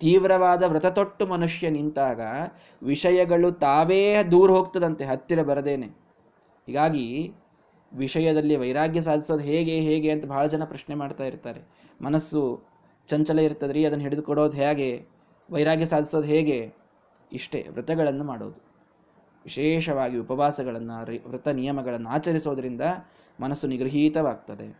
[0.00, 2.20] ತೀವ್ರವಾದ ವ್ರತ ತೊಟ್ಟು ಮನುಷ್ಯ ನಿಂತಾಗ
[2.82, 5.86] ವಿಷಯಗಳು ತಾವೇ ದೂರ ಹೋಗ್ತದಂತೆ, ಹತ್ತಿರ ಬರದೇನೆ.
[6.66, 7.32] ಹೀಗಾಗಿ
[7.92, 11.60] ವಿಷಯದಲ್ಲಿ ವೈರಾಗ್ಯ ಸಾಧಿಸೋದು ಹೇಗೆ ಹೇಗೆ ಅಂತ ಬಹಳ ಜನ ಪ್ರಶ್ನೆ ಮಾಡ್ತಾ ಇರ್ತಾರೆ.
[12.02, 12.62] ಮನಸ್ಸು
[13.06, 15.06] ಚಂಚಲ ಇರ್ತದ್ರಿ, ಅದನ್ನು ಹಿಡಿದುಕೊಡೋದು ಹೇಗೆ,
[15.50, 16.74] ವೈರಾಗ್ಯ ಸಾಧಿಸೋದು ಹೇಗೆ?
[17.32, 18.68] ಇಷ್ಟೇ, ವ್ರತಗಳನ್ನು ಮಾಡೋದು.
[19.44, 22.80] ವಿಶೇಷವಾಗಿ ಉಪವಾಸಗಳನ್ನು ವ್ರತ ನಿಯಮಗಳನ್ನು ಆಚರಿಸೋದ್ರಿಂದ
[23.40, 24.78] ಮನಸ್ಸು ನಿಗೃಹೀತವಾಗ್ತದೆ.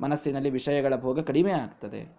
[0.00, 2.16] ಮನಸ್ಸಿನಲ್ಲಿ ವಿಷಯಗಳ ಭೋಗ ಕಡಿಮೆ ಆಗ್ತದೆ.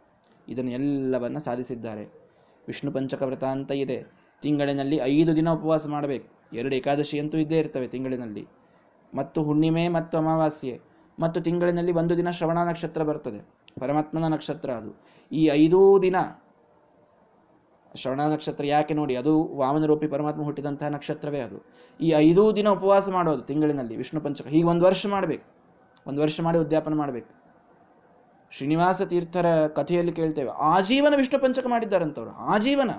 [0.47, 2.26] ಇದನ್ನು ಎಲ್ಲವನ್ನು ಸಾಧಿಸಿದ್ದಾರೆ.
[2.67, 4.05] ವಿಷ್ಣು ಪಂಚಕ ವ್ರತ ಅಂತ ಇದೆ.
[4.41, 6.27] ತಿಂಗಳಿನಲ್ಲಿ ಐದು ದಿನ ಉಪವಾಸ ಮಾಡಬೇಕು.
[6.53, 8.47] ಎರಡು ಏಕಾದಶಿ ಅಂತೂ ಇದ್ದೇ ಇರ್ತವೆ ತಿಂಗಳಿನಲ್ಲಿ.
[9.15, 10.81] ಮತ್ತು ಹುಣ್ಣಿಮೆ ಮತ್ತು ಅಮಾವಾಸ್ಯೆ.
[11.19, 13.47] ಮತ್ತು ತಿಂಗಳಿನಲ್ಲಿ ಒಂದು ದಿನ ಶ್ರವಣ ನಕ್ಷತ್ರ ಬರ್ತದೆ.
[13.79, 15.01] ಪರಮಾತ್ಮನ ನಕ್ಷತ್ರ ಅದು.
[15.31, 16.15] ಈ ಐದೂ ದಿನ
[17.95, 19.15] ಶ್ರವಣ ನಕ್ಷತ್ರ ಯಾಕೆ ನೋಡಿ?
[19.15, 21.65] ಅದು ವಾಮನರೂಪಿ ಪರಮಾತ್ಮ ಹುಟ್ಟಿದಂತಹ ನಕ್ಷತ್ರವೇ ಅದು.
[22.01, 25.45] ಈ ಐದೂ ದಿನ ಉಪವಾಸ ಮಾಡೋದು ತಿಂಗಳಿನಲ್ಲಿ ವಿಷ್ಣು ಪಂಚಕ ಹೀಗೆ ಒಂದು ವರ್ಷ ಮಾಡಬೇಕು.
[26.07, 27.36] ಒಂದು ವರ್ಷ ಮಾಡಿ ಉದ್ಯಾಪನ ಮಾಡಬೇಕು.
[28.51, 30.49] ಶ್ರೀನಿವಾಸ ತೀರ್ಥರ ಕಥೆಯಲ್ಲಿ ಕೇಳ್ತೇವೆ.
[30.49, 32.31] ಆಜೀವನ ವಿಷ್ಣು ಪಂಚಕ ಮಾಡಿದ್ದಾರಂತವ್ರು.
[32.31, 32.89] ಆಜೀವನ.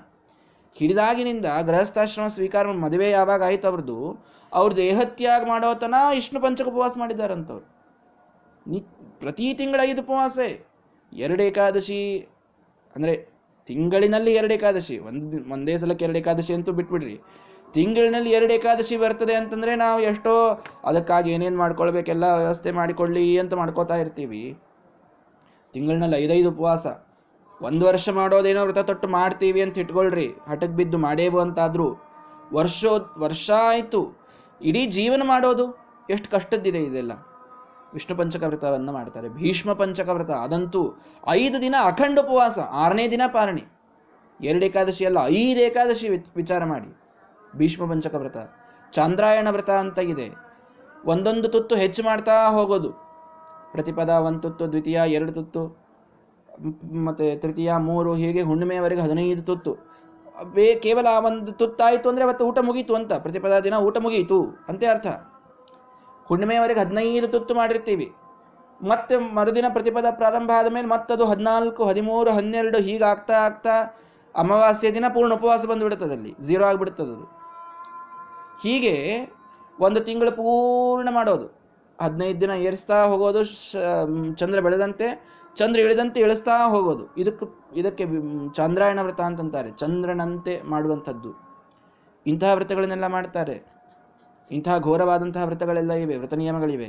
[0.75, 7.67] ಹಿಡಿದಾಗಿನಿಂದ ಗೃಹಸ್ಥಾಶ್ರಮ ಸ್ವೀಕಾರ ಮದುವೆ ಯಾವಾಗ ಆಯ್ತು ಅವ್ರದ್ದು ಅವ್ರ ದೇಹತ್ಯಾಗ ಮಾಡೋ ತನ ವಿಷ್ಣು ಪಂಚಕ ಉಪವಾಸ ಮಾಡಿದ್ದಾರಂತವ್ರು.
[8.71, 8.81] ನಿ,
[9.19, 10.67] ಪ್ರತಿ ತಿಂಗಳ ಐದು ಉಪವಾಸೆ.
[11.13, 12.29] ಎರಡು ಏಕಾದಶಿ,
[12.97, 13.29] ಅಂದ್ರೆ
[13.67, 14.99] ತಿಂಗಳಿನಲ್ಲಿ ಎರಡು ಏಕಾದಶಿ.
[14.99, 17.21] ಒಂದ್ ಒಂದೇ ಸಲಕ್ಕೆ ಎರಡು ಏಕಾದಶಿ ಅಂತೂ ಬಿಟ್ಬಿಡ್ರಿ.
[17.73, 24.59] ತಿಂಗಳಿನಲ್ಲಿ ಎರಡು ಏಕಾದಶಿ ಬರ್ತದೆ ಅಂತಂದ್ರೆ ನಾವು ಎಷ್ಟೋ ಅದಕ್ಕಾಗಿ ಏನೇನು ಮಾಡ್ಕೊಳ್ಬೇಕೆಲ್ಲ ವ್ಯವಸ್ಥೆ ಮಾಡಿಕೊಳ್ಳಿ ಅಂತ ಮಾಡ್ಕೋತಾ ಇರ್ತೀವಿ.
[25.73, 26.87] ತಿಂಗಳಿನಲ್ಲಿ ಐದೈದು ಉಪವಾಸ.
[27.63, 30.27] ಒಂದು ವರ್ಷ ಮಾಡೋದೇನೋ ವ್ರತ ತೊಟ್ಟು ಮಾಡ್ತೀವಿ ಅಂತ ಇಟ್ಕೊಳ್ರಿ.
[30.27, 31.97] ಹಠಕ್ಕೆ ಬಿದ್ದು ಮಾಡೇವು ಅಂತಾದ್ರೂ.
[32.53, 32.85] ವರ್ಷ
[33.19, 34.21] ವರ್ಷ ಆಯಿತು.
[34.63, 35.79] ಇಡೀ ಜೀವನ ಮಾಡೋದು
[36.11, 37.13] ಎಷ್ಟು ಕಷ್ಟದ್ದಿದೆ ಇದೆಲ್ಲ.
[37.93, 39.29] ವಿಷ್ಣು ಪಂಚಕ ವ್ರತವನ್ನು ಮಾಡ್ತಾರೆ.
[39.29, 40.31] ಭೀಷ್ಮ ಪಂಚಕ ವ್ರತ.
[40.31, 40.95] ಅದಂತೂ
[41.29, 42.59] ಐದು ದಿನ ಅಖಂಡ ಉಪವಾಸ.
[42.59, 43.65] ಆರನೇ ದಿನ ಪಾರಣಿ.
[44.41, 46.97] ಎರಡು ಏಕಾದಶಿ ಅಲ್ಲ, ಐದು ಏಕಾದಶಿ ವಿಚಾರ ಮಾಡಿ.
[47.57, 48.37] ಭೀಷ್ಮ ಪಂಚಕ ವ್ರತ.
[48.93, 50.31] ಚಾಂದ್ರಾಯಣ ವ್ರತ ಅಂತ ಇದೆ.
[51.05, 53.08] ಒಂದೊಂದು ತುತ್ತು ಹೆಚ್ಚು ಮಾಡ್ತಾ ಹೋಗೋದು.
[53.73, 55.89] ಪ್ರತಿಪದ ಒಂದು ತುತ್ತು, ದ್ವಿತೀಯ ಎರಡು ತುತ್ತು
[56.93, 59.89] ಮತ್ತೆ ತೃತೀಯ ಮೂರು, ಹೀಗೆ ಹುಣ್ಣಿಮೆಯವರೆಗೆ ಹದಿನೈದು ತುತ್ತು.
[60.55, 63.13] ಬೇ ಕೇವಲ ಒಂದು ತುತ್ತಾಯಿತು ಅಂದ್ರೆ ಅವತ್ತು ಊಟ ಮುಗೀತು ಅಂತ.
[63.13, 65.07] ಪ್ರತಿಪದ ದಿನ ಊಟ ಮುಗೀತು, ಅಂತೆ ಅರ್ಥ.
[66.25, 68.13] ಹುಣ್ಣಿಮೆಯವರೆಗೆ ಹದಿನೈದು ತುತ್ತು ಮಾಡಿರ್ತೀವಿ.
[68.89, 73.97] ಮತ್ತೆ ಮರುದಿನ ಪ್ರತಿಪದ ಪ್ರಾರಂಭ ಆದ ಮೇಲೆ ಮತ್ತದು ಹದಿನಾಲ್ಕು, ಹದಿಮೂರು, ಹನ್ನೆರಡು, ಹೀಗೆ ಆಗ್ತಾ
[74.37, 76.35] ಅಮಾವಾಸ್ಯ ದಿನ ಪೂರ್ಣ ಉಪವಾಸ ಬಂದು ಅಲ್ಲಿ.
[76.41, 77.31] ಝೀರೋ ಆಗಿಬಿಡುತ್ತದೆ
[78.63, 78.95] ಹೀಗೆ
[79.81, 81.58] ಒಂದು ತಿಂಗಳು ಪೂರ್ಣ ಮಾಡೋದು.
[82.01, 83.41] ಹದಿನೈದು ದಿನ ಏರಿಸ್ತಾ ಹೋಗೋದು
[84.35, 85.07] ಚಂದ್ರ ಬೆಳೆದಂತೆ,
[85.57, 87.05] ಚಂದ್ರ ಇಳಿದಂತೆ ಇಳಿಸ್ತಾ ಹೋಗೋದು.
[87.17, 87.47] ಇದಕ್ಕೆ
[87.81, 88.05] ಇದಕ್ಕೆ
[88.55, 89.71] ಚಂದ್ರಾಯಣ ವ್ರತ ಅಂತಂತಾರೆ.
[89.71, 91.31] ಚಂದ್ರನಂತೆ ಮಾಡುವಂಥದ್ದು.
[92.27, 93.57] ಇಂತಹ ವ್ರತಗಳನ್ನೆಲ್ಲ ಮಾಡ್ತಾರೆ.
[94.51, 96.89] ಇಂತಹ ಘೋರವಾದಂತಹ ವ್ರತಗಳೆಲ್ಲ ಇವೆ, ವ್ರತ ನಿಯಮಗಳಿವೆ.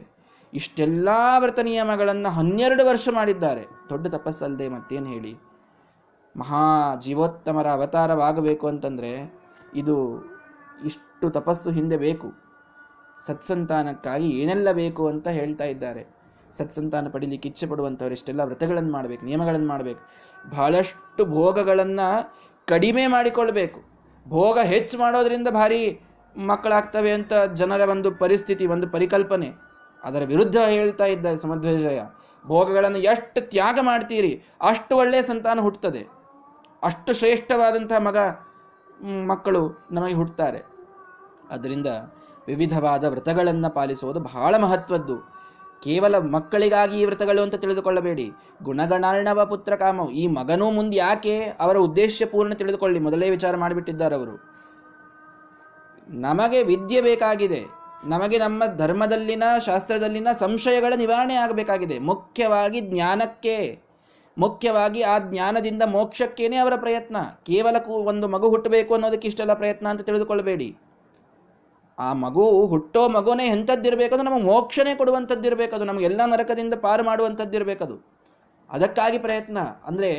[0.54, 3.64] ಇಷ್ಟೆಲ್ಲ ವ್ರತ ನಿಯಮಗಳನ್ನು ಹನ್ನೆರಡು ವರ್ಷ ಮಾಡಿದ್ದಾರೆ.
[3.90, 5.34] ದೊಡ್ಡ ತಪಸ್ಸಲ್ಲದೆ ಮತ್ತೇನು ಹೇಳಿ.
[6.36, 6.64] ಮಹಾ
[7.02, 9.12] ಜೀವೋತ್ತಮರ ಅವತಾರವಾಗಬೇಕು ಅಂತಂದರೆ
[9.76, 9.96] ಇದು
[10.86, 12.49] ಇಷ್ಟು ತಪಸ್ಸು ಹಿಂದೆ ಬೇಕು.
[13.28, 16.04] ಸತ್ಸಂತಾನಕ್ಕಾಗಿ ಏನೆಲ್ಲ ಬೇಕು ಅಂತ ಹೇಳ್ತಾ ಇದ್ದಾರೆ.
[16.58, 20.02] ಸತ್ಸಂತಾನ ಪಡಿಲಿಕ್ಕೆ ಇಚ್ಛೆ ಪಡುವಂಥವ್ರು ಇಷ್ಟೆಲ್ಲ ವ್ರತಗಳನ್ನು ಮಾಡಬೇಕು, ನಿಯಮಗಳನ್ನು ಮಾಡಬೇಕು.
[20.52, 22.08] ಬಹಳಷ್ಟು ಭೋಗಗಳನ್ನು
[22.68, 23.80] ಕಡಿಮೆ ಮಾಡಿಕೊಳ್ಬೇಕು.
[24.26, 25.82] ಭೋಗ ಹೆಚ್ಚು ಮಾಡೋದ್ರಿಂದ ಭಾರಿ
[26.36, 29.50] ಮಕ್ಕಳಾಗ್ತವೆ ಅಂತ ಜನರ ಒಂದು ಪರಿಸ್ಥಿತಿ, ಒಂದು ಪರಿಕಲ್ಪನೆ.
[30.04, 32.02] ಅದರ ವಿರುದ್ಧ ಹೇಳ್ತಾ ಇದ್ದಾರೆ ಸಮಧ್ವಜಯ.
[32.46, 36.04] ಭೋಗಗಳನ್ನು ಎಷ್ಟು ತ್ಯಾಗ ಮಾಡ್ತೀರಿ, ಅಷ್ಟು ಒಳ್ಳೆಯ ಸಂತಾನ ಹುಟ್ಟುತ್ತದೆ.
[36.84, 38.18] ಅಷ್ಟು ಶ್ರೇಷ್ಠವಾದಂತಹ ಮಗ
[39.32, 40.62] ಮಕ್ಕಳು ನಮಗೆ ಹುಟ್ಟುತ್ತಾರೆ.
[41.52, 41.90] ಅದರಿಂದ
[42.48, 45.40] ವಿವಿಧವಾದ ವ್ರತಗಳನ್ನು ಪಾಲಿಸುವುದು ಬಹಳ ಮಹತ್ವದ್ದು.
[45.84, 48.32] ಕೇವಲ ಮಕ್ಕಳಿಗಾಗಿ ಈ ವ್ರತಗಳು ಅಂತ ತಿಳಿದುಕೊಳ್ಳಬೇಡಿ.
[48.64, 53.00] ಗುಣಗಣಾರ್ಣವ ಪುತ್ರ ಕಾಮವು ಈ ಮಗನೂ ಮುಂದೆ ಯಾಕೆ ಅವರ ಉದ್ದೇಶ ಪೂರ್ಣ ತಿಳಿದುಕೊಳ್ಳಿ.
[53.00, 54.60] ಮೊದಲೇ ವಿಚಾರ ಮಾಡಿಬಿಟ್ಟಿದ್ದಾರೆ ಅವರು.
[56.10, 57.66] ನಮಗೆ ವಿದ್ಯೆ ಬೇಕಾಗಿದೆ.
[58.06, 62.00] ನಮಗೆ ನಮ್ಮ ಧರ್ಮದಲ್ಲಿನ, ಶಾಸ್ತ್ರದಲ್ಲಿನ ಸಂಶಯಗಳ ನಿವಾರಣೆ ಆಗಬೇಕಾಗಿದೆ.
[62.00, 63.80] ಮುಖ್ಯವಾಗಿ ಜ್ಞಾನಕ್ಕೆ.
[64.38, 67.18] ಮುಖ್ಯವಾಗಿ ಆ ಜ್ಞಾನದಿಂದ ಮೋಕ್ಷಕ್ಕೇನೆ ಅವರ ಪ್ರಯತ್ನ.
[67.46, 70.78] ಕೇವಲ ಒಂದು ಮಗು ಹುಟ್ಟಬೇಕು ಅನ್ನೋದಕ್ಕೆ ಇಷ್ಟೆಲ್ಲ ಪ್ರಯತ್ನ ಅಂತ ತಿಳಿದುಕೊಳ್ಳಬೇಡಿ.
[72.00, 77.96] ಆ ಮಗು ಹುಟ್ಟೋ ಮಗುನೇ ಎಂಥದ್ದಿರಬೇಕದು, ನಮಗೆ ಮೋಕ್ಷನೇ ಕೊಡುವಂಥದ್ದಿರಬೇಕದು ನಮಗೆಲ್ಲ ನರಕದಿಂದ ಪಾರು ಮಾಡುವಂಥದ್ದಿರಬೇಕದು.
[78.70, 79.58] ಅದಕ್ಕಾಗಿ ಪ್ರಯತ್ನ.
[79.86, 80.12] ಅಂದರೆ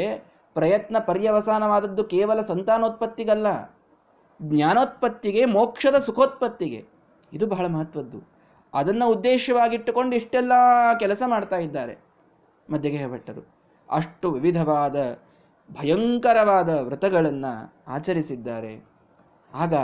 [0.54, 3.48] ಪ್ರಯತ್ನ ಪರ್ಯವಸಾನವಾದದ್ದು ಕೇವಲ ಸಂತಾನೋತ್ಪತ್ತಿಗಲ್ಲ,
[4.42, 6.80] ಜ್ಞಾನೋತ್ಪತ್ತಿಗೆ, ಮೋಕ್ಷದ ಸುಖೋತ್ಪತ್ತಿಗೆ.
[7.32, 8.18] ಇದು ಬಹಳ ಮಹತ್ವದ್ದು.
[8.74, 10.52] ಅದನ್ನು ಉದ್ದೇಶವಾಗಿಟ್ಟುಕೊಂಡು ಇಷ್ಟೆಲ್ಲ
[10.98, 11.94] ಕೆಲಸ ಮಾಡ್ತಾ ಇದ್ದಾರೆ
[12.72, 13.42] ಮಧ್ಯಗೆ ಭಟ್ಟರು
[13.90, 14.96] ಅಷ್ಟು ವಿವಿಧವಾದ,
[15.68, 17.52] ಭಯಂಕರವಾದ ವ್ರತಗಳನ್ನು
[17.88, 18.84] ಆಚರಿಸಿದ್ದಾರೆ.
[19.54, 19.74] ಆಗ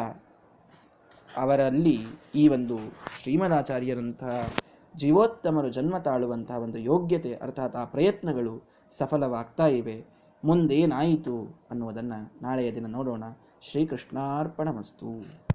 [1.37, 1.99] ಅವರಲ್ಲಿ
[2.35, 2.79] ಈ ಒಂದು
[3.22, 4.49] ಶ್ರೀಮದಾಚಾರ್ಯರಂತಹ
[4.96, 8.62] ಜೀವೋತ್ತಮರು ಜನ್ಮ ತಾಳುವಂತಹ ಒಂದು ಯೋಗ್ಯತೆ, ಅರ್ಥಾತ್ ಆ ಪ್ರಯತ್ನಗಳು
[8.99, 10.05] ಸಫಲವಾಗ್ತಾ ಇವೆ.
[10.45, 13.24] ಮುಂದೇನಾಯಿತು ಅನ್ನುವುದನ್ನು ನಾಳೆಯ ದಿನ ನೋಡೋಣ.
[13.62, 15.37] ಶ್ರೀಕೃಷ್ಣಾರ್ಪಣ ಮಸ್ತು